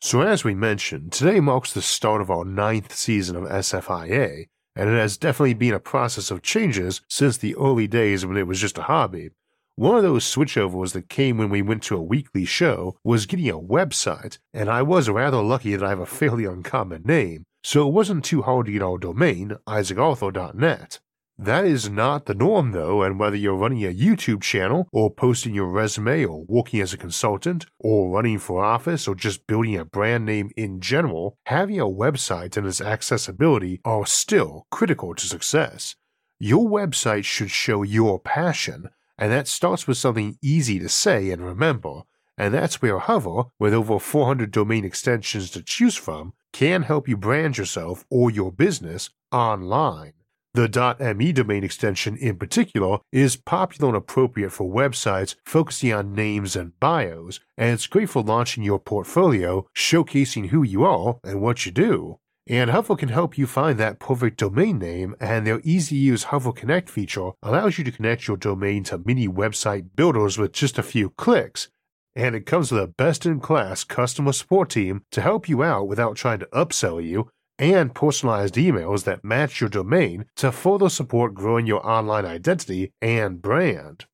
So, 0.00 0.22
as 0.22 0.42
we 0.42 0.54
mentioned, 0.54 1.12
today 1.12 1.40
marks 1.40 1.72
the 1.72 1.82
start 1.82 2.22
of 2.22 2.30
our 2.30 2.46
ninth 2.46 2.94
season 2.94 3.36
of 3.36 3.44
SFIA, 3.44 4.46
and 4.74 4.88
it 4.88 4.96
has 4.96 5.18
definitely 5.18 5.54
been 5.54 5.74
a 5.74 5.80
process 5.80 6.30
of 6.30 6.42
changes 6.42 7.02
since 7.08 7.36
the 7.36 7.54
early 7.56 7.86
days 7.86 8.24
when 8.24 8.38
it 8.38 8.46
was 8.46 8.60
just 8.60 8.78
a 8.78 8.82
hobby. 8.82 9.30
One 9.78 9.94
of 9.94 10.02
those 10.02 10.24
switchovers 10.24 10.94
that 10.94 11.10
came 11.10 11.36
when 11.36 11.50
we 11.50 11.60
went 11.60 11.82
to 11.82 11.98
a 11.98 12.02
weekly 12.02 12.46
show 12.46 12.96
was 13.04 13.26
getting 13.26 13.50
a 13.50 13.60
website, 13.60 14.38
and 14.54 14.70
I 14.70 14.80
was 14.80 15.10
rather 15.10 15.42
lucky 15.42 15.76
that 15.76 15.84
I 15.84 15.90
have 15.90 15.98
a 15.98 16.06
fairly 16.06 16.46
uncommon 16.46 17.02
name, 17.02 17.44
so 17.62 17.86
it 17.86 17.92
wasn't 17.92 18.24
too 18.24 18.40
hard 18.40 18.64
to 18.64 18.72
get 18.72 18.80
our 18.80 18.96
domain, 18.96 19.58
isaacarthur.net. 19.68 21.00
That 21.36 21.66
is 21.66 21.90
not 21.90 22.24
the 22.24 22.34
norm 22.34 22.72
though, 22.72 23.02
and 23.02 23.20
whether 23.20 23.36
you're 23.36 23.54
running 23.54 23.84
a 23.84 23.92
YouTube 23.92 24.40
channel, 24.40 24.88
or 24.94 25.12
posting 25.12 25.54
your 25.54 25.68
resume, 25.68 26.24
or 26.24 26.46
working 26.48 26.80
as 26.80 26.94
a 26.94 26.96
consultant, 26.96 27.66
or 27.78 28.08
running 28.08 28.38
for 28.38 28.64
office, 28.64 29.06
or 29.06 29.14
just 29.14 29.46
building 29.46 29.76
a 29.76 29.84
brand 29.84 30.24
name 30.24 30.52
in 30.56 30.80
general, 30.80 31.36
having 31.44 31.78
a 31.78 31.84
website 31.84 32.56
and 32.56 32.66
its 32.66 32.80
accessibility 32.80 33.82
are 33.84 34.06
still 34.06 34.66
critical 34.70 35.14
to 35.14 35.26
success. 35.26 35.96
Your 36.40 36.66
website 36.66 37.24
should 37.24 37.50
show 37.50 37.82
your 37.82 38.18
passion, 38.18 38.88
and 39.18 39.32
that 39.32 39.48
starts 39.48 39.86
with 39.86 39.96
something 39.96 40.38
easy 40.42 40.78
to 40.78 40.88
say 40.88 41.30
and 41.30 41.44
remember, 41.44 42.02
and 42.38 42.52
that's 42.52 42.82
where 42.82 42.98
Hover, 42.98 43.44
with 43.58 43.72
over 43.72 43.98
400 43.98 44.50
domain 44.50 44.84
extensions 44.84 45.50
to 45.50 45.62
choose 45.62 45.96
from, 45.96 46.34
can 46.52 46.82
help 46.82 47.08
you 47.08 47.16
brand 47.16 47.58
yourself 47.58 48.04
or 48.10 48.30
your 48.30 48.52
business 48.52 49.10
online. 49.32 50.12
The 50.54 51.14
.me 51.14 51.32
domain 51.32 51.64
extension 51.64 52.16
in 52.16 52.36
particular 52.36 53.00
is 53.12 53.36
popular 53.36 53.88
and 53.88 53.96
appropriate 53.96 54.52
for 54.52 54.72
websites 54.72 55.34
focusing 55.44 55.92
on 55.92 56.14
names 56.14 56.56
and 56.56 56.78
bios, 56.80 57.40
and 57.58 57.72
it's 57.72 57.86
great 57.86 58.08
for 58.08 58.22
launching 58.22 58.64
your 58.64 58.78
portfolio, 58.78 59.66
showcasing 59.76 60.48
who 60.48 60.62
you 60.62 60.82
are 60.82 61.18
and 61.22 61.42
what 61.42 61.66
you 61.66 61.72
do. 61.72 62.20
And 62.48 62.70
Hover 62.70 62.94
can 62.94 63.08
help 63.08 63.36
you 63.36 63.44
find 63.44 63.76
that 63.78 63.98
perfect 63.98 64.38
domain 64.38 64.78
name, 64.78 65.16
and 65.18 65.44
their 65.44 65.60
easy 65.64 65.96
to 65.96 66.00
use 66.00 66.24
Hover 66.24 66.52
Connect 66.52 66.88
feature 66.88 67.32
allows 67.42 67.76
you 67.76 67.82
to 67.82 67.90
connect 67.90 68.28
your 68.28 68.36
domain 68.36 68.84
to 68.84 68.98
many 68.98 69.26
website 69.26 69.96
builders 69.96 70.38
with 70.38 70.52
just 70.52 70.78
a 70.78 70.84
few 70.84 71.10
clicks. 71.10 71.68
And 72.14 72.36
it 72.36 72.46
comes 72.46 72.70
with 72.70 72.80
a 72.80 72.86
best 72.86 73.26
in 73.26 73.40
class 73.40 73.82
customer 73.82 74.32
support 74.32 74.70
team 74.70 75.02
to 75.10 75.20
help 75.20 75.48
you 75.48 75.64
out 75.64 75.88
without 75.88 76.14
trying 76.14 76.38
to 76.38 76.46
upsell 76.46 77.04
you, 77.04 77.28
and 77.58 77.94
personalized 77.94 78.54
emails 78.54 79.02
that 79.04 79.24
match 79.24 79.60
your 79.60 79.70
domain 79.70 80.26
to 80.36 80.52
further 80.52 80.88
support 80.88 81.34
growing 81.34 81.66
your 81.66 81.84
online 81.84 82.24
identity 82.24 82.92
and 83.02 83.42
brand. 83.42 84.04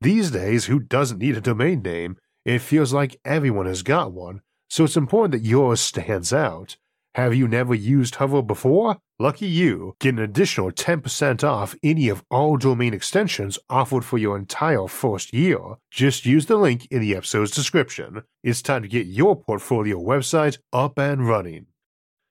These 0.00 0.30
days, 0.30 0.66
who 0.66 0.80
doesn't 0.80 1.18
need 1.18 1.36
a 1.36 1.40
domain 1.42 1.82
name? 1.82 2.16
It 2.46 2.60
feels 2.60 2.94
like 2.94 3.20
everyone 3.26 3.66
has 3.66 3.82
got 3.82 4.12
one, 4.12 4.40
so 4.70 4.84
it's 4.84 4.96
important 4.96 5.32
that 5.32 5.46
yours 5.46 5.80
stands 5.80 6.32
out. 6.32 6.76
Have 7.14 7.32
you 7.32 7.46
never 7.46 7.76
used 7.76 8.16
Hover 8.16 8.42
before? 8.42 8.96
Lucky 9.20 9.46
you, 9.46 9.94
get 10.00 10.14
an 10.14 10.18
additional 10.18 10.72
10% 10.72 11.44
off 11.44 11.76
any 11.80 12.08
of 12.08 12.24
all 12.28 12.56
domain 12.56 12.92
extensions 12.92 13.56
offered 13.70 14.04
for 14.04 14.18
your 14.18 14.36
entire 14.36 14.88
first 14.88 15.32
year. 15.32 15.60
Just 15.92 16.26
use 16.26 16.46
the 16.46 16.56
link 16.56 16.88
in 16.90 17.00
the 17.00 17.14
episode's 17.14 17.52
description. 17.52 18.24
It's 18.42 18.62
time 18.62 18.82
to 18.82 18.88
get 18.88 19.06
your 19.06 19.36
portfolio 19.36 19.96
website 19.96 20.58
up 20.72 20.98
and 20.98 21.28
running. 21.28 21.66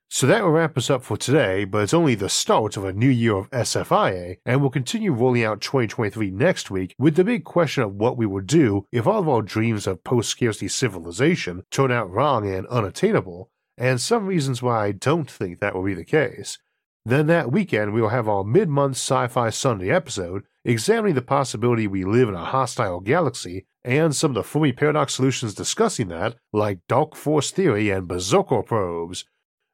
So 0.09 0.27
that 0.27 0.43
will 0.43 0.51
wrap 0.51 0.77
us 0.77 0.89
up 0.89 1.01
for 1.01 1.15
today, 1.15 1.63
but 1.63 1.83
it's 1.83 1.93
only 1.93 2.13
the 2.13 2.27
start 2.27 2.75
of 2.75 2.83
a 2.83 2.91
new 2.91 3.09
year 3.09 3.35
of 3.35 3.49
SFIA, 3.51 4.37
and 4.45 4.59
we'll 4.59 4.69
continue 4.69 5.13
rolling 5.13 5.45
out 5.45 5.61
2023 5.61 6.29
next 6.29 6.69
week 6.69 6.93
with 6.99 7.15
the 7.15 7.23
big 7.23 7.45
question 7.45 7.83
of 7.83 7.95
what 7.95 8.17
we 8.17 8.25
will 8.25 8.43
do 8.43 8.85
if 8.91 9.07
all 9.07 9.21
of 9.21 9.29
our 9.29 9.41
dreams 9.41 9.87
of 9.87 10.03
post 10.03 10.29
scarcity 10.29 10.67
civilization 10.67 11.63
turn 11.71 11.91
out 11.91 12.11
wrong 12.11 12.47
and 12.47 12.67
unattainable, 12.67 13.49
and 13.83 13.99
some 13.99 14.25
reasons 14.25 14.61
why 14.61 14.85
I 14.85 14.91
don't 14.93 15.29
think 15.29 15.59
that 15.59 15.75
will 15.75 15.83
be 15.83 15.93
the 15.93 16.05
case. 16.05 16.57
Then 17.05 17.27
that 17.27 17.51
weekend, 17.51 17.91
we 17.91 18.01
will 18.01 18.15
have 18.17 18.29
our 18.29 18.45
mid 18.45 18.69
month 18.69 18.95
Sci 18.95 19.27
Fi 19.27 19.49
Sunday 19.49 19.91
episode 19.91 20.43
examining 20.63 21.15
the 21.15 21.21
possibility 21.21 21.85
we 21.85 22.05
live 22.05 22.29
in 22.29 22.33
a 22.33 22.45
hostile 22.45 23.01
galaxy 23.01 23.65
and 23.83 24.15
some 24.15 24.31
of 24.31 24.35
the 24.35 24.43
Fermi 24.43 24.71
Paradox 24.71 25.15
solutions 25.15 25.53
discussing 25.53 26.07
that, 26.07 26.37
like 26.53 26.79
Dark 26.87 27.13
Forest 27.13 27.55
Theory 27.55 27.89
and 27.89 28.07
Berserker 28.07 28.63
probes. 28.63 29.25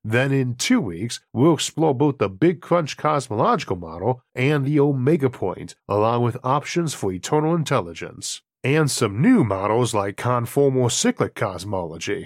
Then 0.03 0.31
in 0.31 0.55
two 0.55 0.81
weeks, 0.81 1.19
we'll 1.31 1.53
explore 1.53 1.93
both 1.93 2.17
the 2.17 2.29
Big 2.29 2.61
Crunch 2.61 2.97
cosmological 2.97 3.75
model 3.75 4.23
and 4.33 4.65
the 4.65 4.79
Omega 4.79 5.29
Point, 5.29 5.75
along 5.87 6.23
with 6.23 6.43
options 6.43 6.95
for 6.95 7.11
eternal 7.11 7.53
intelligence, 7.53 8.41
and 8.63 8.89
some 8.89 9.21
new 9.21 9.43
models 9.43 9.93
like 9.93 10.15
conformal 10.15 10.91
cyclic 10.91 11.35
cosmology. 11.35 12.25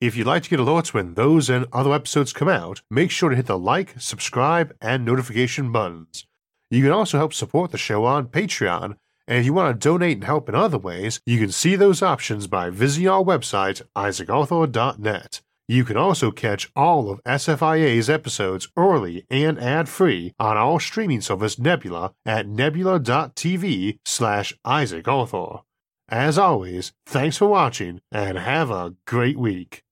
If 0.00 0.14
you'd 0.14 0.28
like 0.28 0.44
to 0.44 0.50
get 0.50 0.60
alerts 0.60 0.94
when 0.94 1.14
those 1.14 1.50
and 1.50 1.66
other 1.72 1.92
episodes 1.92 2.32
come 2.32 2.48
out, 2.48 2.82
make 2.88 3.10
sure 3.10 3.30
to 3.30 3.36
hit 3.36 3.46
the 3.46 3.58
like, 3.58 3.94
subscribe, 3.98 4.72
and 4.80 5.04
notification 5.04 5.72
buttons. 5.72 6.24
You 6.70 6.84
can 6.84 6.92
also 6.92 7.18
help 7.18 7.34
support 7.34 7.72
the 7.72 7.78
show 7.78 8.04
on 8.04 8.28
Patreon, 8.28 8.94
and 9.26 9.38
if 9.38 9.44
you 9.44 9.52
want 9.52 9.74
to 9.74 9.88
donate 9.88 10.18
and 10.18 10.24
help 10.24 10.48
in 10.48 10.54
other 10.54 10.78
ways, 10.78 11.20
you 11.26 11.40
can 11.40 11.50
see 11.50 11.74
those 11.74 12.00
options 12.00 12.46
by 12.46 12.70
visiting 12.70 13.08
our 13.08 13.24
website, 13.24 13.82
isaacarthur.net. 13.96 15.40
You 15.66 15.84
can 15.84 15.96
also 15.96 16.30
catch 16.30 16.70
all 16.76 17.10
of 17.10 17.22
SFIA's 17.24 18.08
episodes 18.08 18.68
early 18.76 19.26
and 19.28 19.58
ad-free 19.58 20.32
on 20.38 20.56
our 20.56 20.78
streaming 20.78 21.22
service 21.22 21.58
Nebula 21.58 22.12
at 22.24 22.46
nebula.tv 22.46 23.98
slash 24.04 24.54
isaacarthur. 24.64 25.62
As 26.08 26.38
always, 26.38 26.92
thanks 27.04 27.36
for 27.36 27.48
watching 27.48 28.00
and 28.12 28.38
have 28.38 28.70
a 28.70 28.94
great 29.04 29.36
week. 29.36 29.82